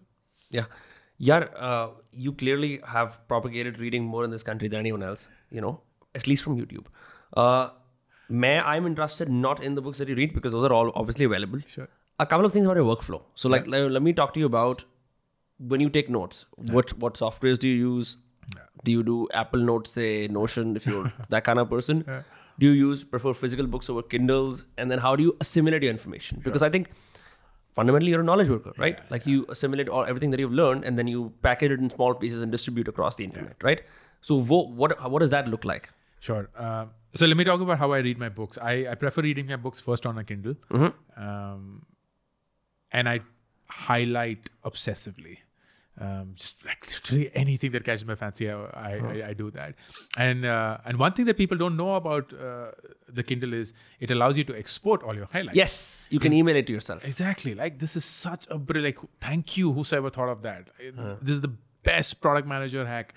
[0.52, 0.66] yeah
[1.18, 5.62] Yar, uh, you clearly have propagated reading more in this country than anyone else, you
[5.62, 5.82] know,
[6.16, 6.86] at least from YouTube.
[7.36, 7.70] Uh,
[8.30, 11.26] may, I'm interested not in the books that you read because those are all obviously
[11.26, 11.60] available.
[11.68, 11.88] Sure.
[12.20, 13.22] A couple of things about your workflow.
[13.36, 14.84] So, like, let, let me talk to you about
[15.60, 16.46] when you take notes.
[16.56, 18.18] What what softwares do you use?
[18.84, 22.04] Do you do Apple Notes, say Notion, if you're that kind of person?
[22.60, 24.66] Do you use prefer physical books over Kindles?
[24.78, 26.42] And then how do you assimilate your information?
[26.44, 26.92] Because I think
[27.80, 29.00] fundamentally you're a knowledge worker, right?
[29.14, 32.14] like you assimilate all everything that you've learned and then you package it in small
[32.24, 33.82] pieces and distribute across the internet, right?
[34.22, 35.90] So wo- what what does that look like?
[36.20, 36.50] Sure.
[36.56, 38.58] Um, so let me talk about how I read my books.
[38.62, 40.56] I, I prefer reading my books first on a Kindle,
[41.18, 41.86] um,
[42.92, 43.20] and I
[43.70, 45.38] highlight obsessively.
[46.02, 49.76] Um, just like literally anything that catches my fancy, I, I, I, I do that.
[50.18, 52.72] And uh, and one thing that people don't know about uh,
[53.08, 55.56] the Kindle is it allows you to export all your highlights.
[55.56, 57.06] Yes, you can email it to yourself.
[57.06, 57.54] Exactly.
[57.54, 58.98] Like this is such a brilliant.
[58.98, 59.10] like.
[59.22, 60.70] Thank you, whosoever thought of that.
[61.22, 61.54] This is the
[61.84, 63.14] best product manager hack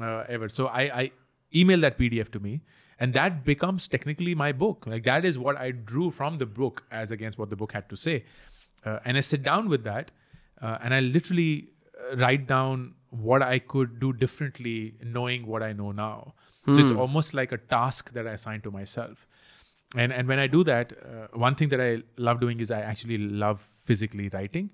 [0.00, 0.48] uh, ever.
[0.48, 1.10] So I, I
[1.54, 2.60] email that PDF to me,
[2.98, 4.84] and that becomes technically my book.
[4.86, 7.88] Like that is what I drew from the book as against what the book had
[7.88, 8.24] to say,
[8.84, 10.10] uh, and I sit down with that,
[10.60, 11.79] uh, and I literally uh,
[12.15, 16.33] write down what I could do differently, knowing what I know now.
[16.65, 19.27] So it's almost like a task that I assign to myself
[20.03, 21.89] and and when i do that uh, one thing that i
[22.27, 23.59] love doing is i actually love
[23.89, 24.65] physically writing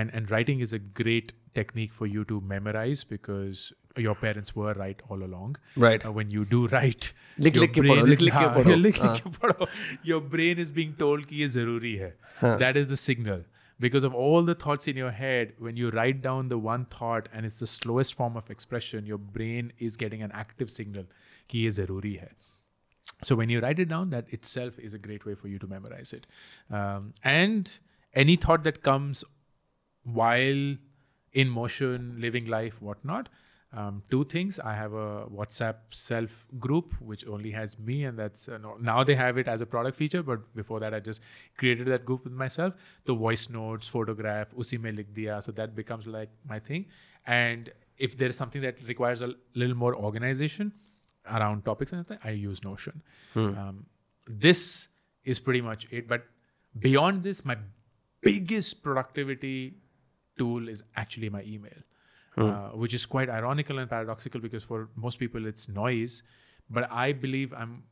[0.00, 3.62] and and writing is a great technique for you to memorize because
[4.06, 5.54] your parents were right all along
[5.86, 6.04] Right.
[6.10, 7.08] Uh, when you do write
[7.46, 9.30] लिख- your लिख के brain पढ़ो, is- लिख- लिख के हाँ, पढ़ो। लिख- लिख के
[9.38, 9.68] पढ़ो.
[10.12, 12.12] your brain is being told कि ये जरूरी है
[12.64, 13.46] that is the signal
[13.79, 17.29] because of all the thoughts in your head when you write down the one thought
[17.31, 21.05] and it's the slowest form of expression your brain is getting an active signal
[21.47, 22.29] ki ye zaruri hai.
[23.23, 25.67] So when you write it down that itself is a great way for you to
[25.67, 26.27] memorize it.
[26.69, 27.79] Um, and
[28.13, 29.23] any thought that comes
[30.03, 30.75] while
[31.33, 33.29] in motion living life whatnot
[33.73, 34.59] um, two things.
[34.59, 39.03] I have a WhatsApp self group which only has me, and that's uh, no, now
[39.03, 40.23] they have it as a product feature.
[40.23, 41.21] But before that, I just
[41.57, 42.73] created that group with myself.
[43.05, 46.85] The voice notes, photograph, usi mein likh diya, so that becomes like my thing.
[47.25, 50.71] And if there is something that requires a little more organization,
[51.31, 53.01] around topics and everything, I use Notion.
[53.57, 53.85] Um,
[54.25, 54.87] this
[55.23, 56.07] is pretty much it.
[56.07, 56.25] But
[56.79, 57.57] beyond this, my
[58.21, 59.75] biggest productivity
[60.37, 61.77] tool is actually my email,
[62.37, 66.23] uh, which is quite ironical and paradoxical because for most people it's noise.
[66.69, 67.83] But I believe I'm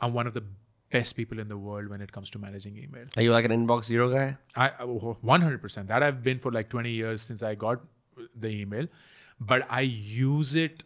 [0.00, 0.44] I'm one of the
[0.90, 3.06] best people in the world when it comes to managing email.
[3.16, 4.36] Are you like an inbox zero guy?
[4.54, 7.80] I one hundred percent that I've been for like twenty years since I got
[8.34, 8.86] the email,
[9.40, 10.84] but I use it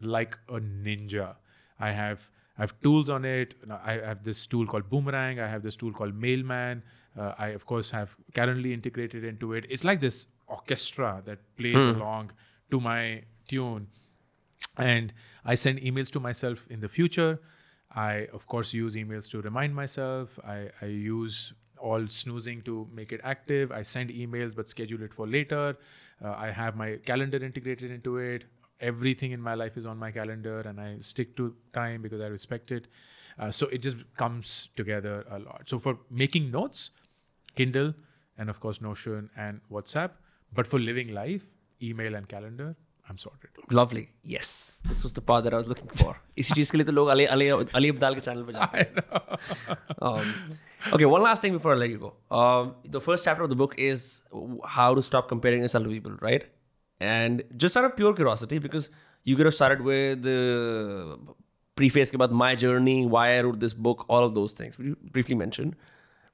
[0.00, 1.36] like a ninja.
[1.78, 3.54] I have I have tools on it.
[3.84, 5.40] I have this tool called Boomerang.
[5.40, 6.82] I have this tool called Mailman.
[7.18, 9.66] Uh, I of course have currently integrated into it.
[9.68, 12.32] It's like this orchestra that plays along
[12.70, 13.88] to my tune.
[14.76, 15.12] And
[15.44, 17.38] i send emails to myself in the future.
[17.94, 20.38] I of course use emails to remind myself.
[20.44, 23.70] I, I use all snoozing to make it active.
[23.70, 25.76] I send emails but schedule it for later.
[26.24, 28.44] Uh, i have my calendar integrated into it.
[28.80, 32.26] Everything in my life is on my calendar and i stick to time because i
[32.26, 32.88] respect it.
[33.38, 35.62] Uh, so it just comes together a lot.
[35.66, 36.90] So for making notes
[37.54, 37.94] kindle
[38.38, 40.10] and of course notion and whatsapp
[40.55, 41.43] but for living life
[41.81, 42.75] email and calendar,
[43.09, 43.49] I'm sorted.
[43.71, 44.09] Lovely.
[44.23, 44.81] Yes.
[44.87, 46.15] This was the part that I was looking for.
[46.37, 48.85] इसी चीज के लिए तो लोग अली अली अली अब्दाल के channel पे जाते हैं.
[50.09, 50.33] Um,
[50.93, 52.13] okay, one last thing before I let you go.
[52.39, 54.23] Um, the first chapter of the book is
[54.75, 56.45] how to stop comparing yourself to people, right?
[56.99, 58.89] And just out of pure curiosity, because
[59.23, 61.17] you could have started with the
[61.75, 64.95] preface about my journey, why I wrote this book, all of those things, which you
[65.17, 65.75] briefly mentioned.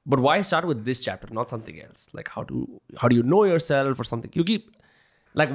[0.05, 2.09] but why start with this chapter not something else?
[2.13, 4.31] Like how do how do you know yourself or something?
[4.35, 4.77] You keep
[5.35, 5.51] like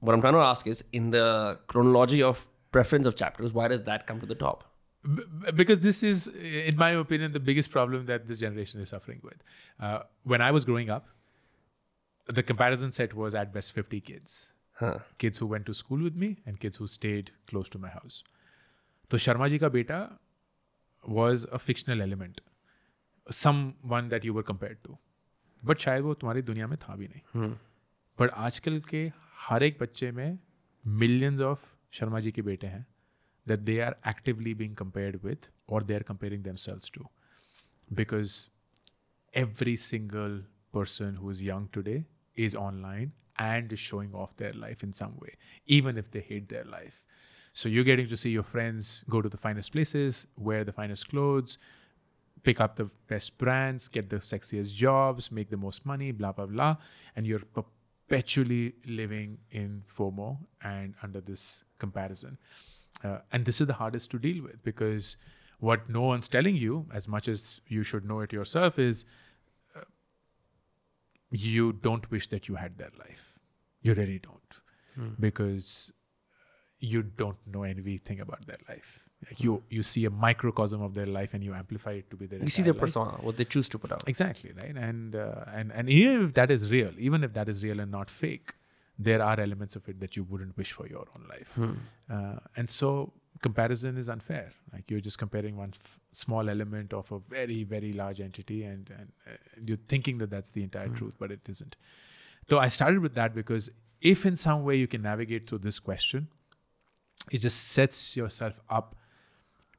[0.00, 3.84] what i'm trying to ask is in the chronology of preference of chapters why does
[3.84, 4.64] that come to the top?
[5.54, 9.38] Because this is in my opinion the biggest problem that this generation is suffering with.
[9.80, 11.08] Uh, when i was growing up
[12.26, 14.52] the comparison set was at best 50 kids.
[14.78, 14.98] Huh.
[15.16, 18.22] kids who went to school with me and kids who stayed close to my house.
[19.10, 20.18] So sharma ji ka beta
[21.06, 22.42] was a fictional element.
[23.29, 24.97] someone that you were compared to.
[25.65, 27.49] But शायद वो तुम्हारी दुनिया में था भी नहीं
[28.19, 29.01] but आजकल के
[29.47, 30.39] हर एक बच्चे में
[31.01, 31.65] मिलियंस ऑफ
[31.99, 32.85] शर्मा जी के बेटे हैं
[33.49, 37.05] that they are actively being compared with or they are comparing themselves to
[37.99, 38.33] because
[39.43, 40.35] every single
[40.77, 42.05] person who is young today
[42.35, 43.11] is online
[43.45, 45.33] and is showing off their life in some way
[45.77, 47.01] even if they hate their life
[47.53, 51.09] so you're getting to see your friends go to the finest places wear the finest
[51.09, 51.57] clothes
[52.48, 56.46] pick up the best brands get the sexiest jobs make the most money blah blah
[56.46, 56.76] blah
[57.14, 60.28] and you're perpetually living in fomo
[60.72, 62.38] and under this comparison
[63.04, 65.16] uh, and this is the hardest to deal with because
[65.58, 69.04] what no one's telling you, as much as you should know it yourself, is
[69.74, 69.80] uh,
[71.30, 73.38] you don't wish that you had their life.
[73.82, 74.62] You really don't.
[75.20, 75.92] Because
[76.78, 79.05] you don't know anything about their life.
[79.28, 82.26] Like you, you see a microcosm of their life and you amplify it to be
[82.26, 82.80] their You see their life.
[82.82, 84.04] persona, what they choose to put out.
[84.06, 87.62] Exactly right, and uh, and and even if that is real, even if that is
[87.64, 88.54] real and not fake,
[88.98, 92.70] there are elements of it that you wouldn't wish for your own life, uh, and
[92.70, 93.12] so
[93.42, 94.52] comparison is unfair.
[94.72, 98.88] Like you're just comparing one f- small element of a very very large entity, and
[98.98, 101.76] and, uh, and you're thinking that that's the entire truth, but it isn't.
[102.48, 103.70] So I started with that because
[104.00, 106.28] if in some way you can navigate through this question,
[107.32, 108.94] it just sets yourself up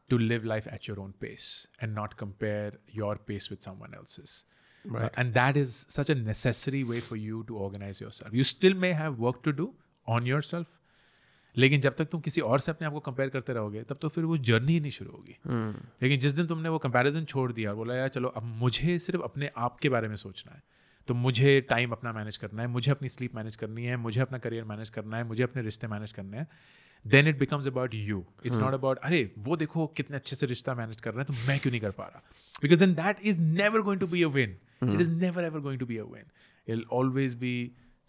[0.09, 4.43] to live life at your own pace and not compare your pace with someone else's.
[4.85, 5.05] Right.
[5.05, 8.33] Uh, and that is such a necessary way for you to organize yourself.
[8.33, 9.73] You still may have work to do
[10.07, 10.67] on yourself.
[11.57, 14.09] लेकिन जब तक तुम किसी और से अपने आप को कंपेयर करते रहोगे तब तो
[14.09, 16.03] फिर वो जर्नी ही नहीं शुरू होगी hmm.
[16.03, 19.21] लेकिन जिस दिन तुमने वो कंपैरिजन छोड़ दिया और बोला यार चलो अब मुझे सिर्फ़
[19.21, 20.63] अपने आप के बारे में सोचना है
[21.07, 24.37] तो मुझे टाइम अपना मैनेज करना है मुझे अपनी स्लीप मैनेज करनी है मुझे अपना
[24.37, 26.47] करियर मैनेज करना है मुझे अपने रिश्ते मैनेज करने हैं
[27.06, 30.74] then it becomes about you it's not about अरे वो देखो कितने अच्छे से रिश्ता
[30.74, 32.22] मैनेज कर रहे हैं तो मैं क्यों नहीं कर पा रहा
[32.62, 35.80] because then that is never going to be a win it is never ever going
[35.80, 36.24] to be a win
[36.68, 37.54] it always be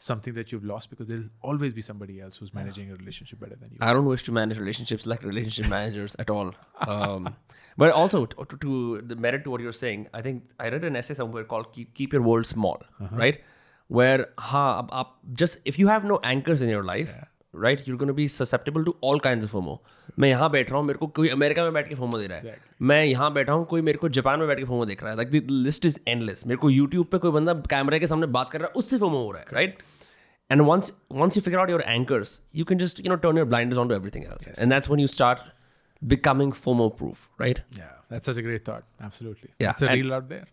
[0.03, 3.57] something that you've lost because there'll always be somebody else who's managing a relationship better
[3.59, 3.77] than you.
[3.89, 6.53] I don't wish to manage relationships like relationship managers at all.
[6.87, 7.29] Um,
[7.77, 10.83] but also to, to, to the merit to what you're saying, I think I read
[10.83, 13.39] an essay somewhere called "Keep Keep Your World Small," right?
[13.89, 15.13] Where ha, ab, ab,
[15.43, 17.27] just if you have no anchors in your life, right,
[17.62, 19.80] Right you gonna be susceptible to all kind of FOMO
[20.18, 22.38] मैं यहाँ बैठ रहा हूँ मेरे को कोई America में बैठ के फोमो दे रहा
[22.38, 25.10] है मैं यहाँ बैठा हूँ कोई मेरे को जापान में बैठ के फोमो देख रहा
[25.10, 28.26] है like the list is endless मेरे को यूट्यूब पे कोई बंदा कैमरे के सामने
[28.38, 29.78] बात कर रहा है उससे फोमो हो रहा है right
[30.50, 33.46] and once once you figure out your anchors you can just you know turn your
[33.46, 35.38] blind on to everything else and that's when you start
[36.02, 37.62] becoming FOMO proof right
[38.10, 38.84] That's such a great thought.
[39.00, 39.50] Absolutely.
[39.58, 39.70] Yeah.
[39.70, 40.46] It's a and, real out there.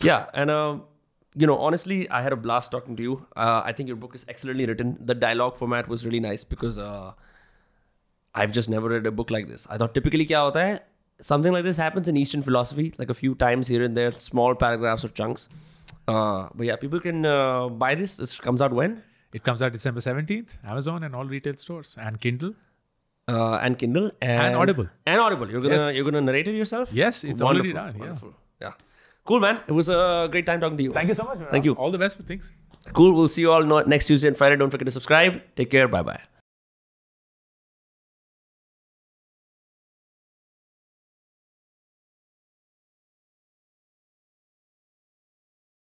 [0.00, 0.26] Yeah.
[0.34, 0.78] And uh,
[1.42, 3.14] you know honestly i had a blast talking to you
[3.44, 6.78] uh, i think your book is excellently written the dialogue format was really nice because
[6.78, 7.12] uh,
[8.34, 10.76] i've just never read a book like this i thought typically kya hota hai
[11.30, 14.54] something like this happens in eastern philosophy like a few times here and there small
[14.64, 15.48] paragraphs or chunks
[16.14, 18.96] uh, but yeah people can uh, buy this this comes out when
[19.36, 22.52] It comes out December 17th, Amazon and all retail stores and Kindle.
[23.32, 24.86] uh, and Kindle and, Audible.
[25.12, 25.50] And Audible.
[25.54, 25.94] You're gonna Yes.
[25.96, 26.92] you're gonna narrate it yourself.
[26.98, 28.04] Yes, it's already done, yeah.
[28.04, 28.30] Wonderful.
[28.64, 28.76] Yeah.
[29.26, 29.60] Cool, man.
[29.66, 30.92] It was a great time talking to you.
[30.92, 31.38] Thank you so much.
[31.38, 31.48] Man.
[31.50, 31.74] Thank you.
[31.74, 32.52] All the best for things.
[32.92, 33.12] Cool.
[33.12, 34.56] We'll see you all next Tuesday and Friday.
[34.56, 35.42] Don't forget to subscribe.
[35.56, 35.88] Take care.
[35.88, 36.35] Bye bye.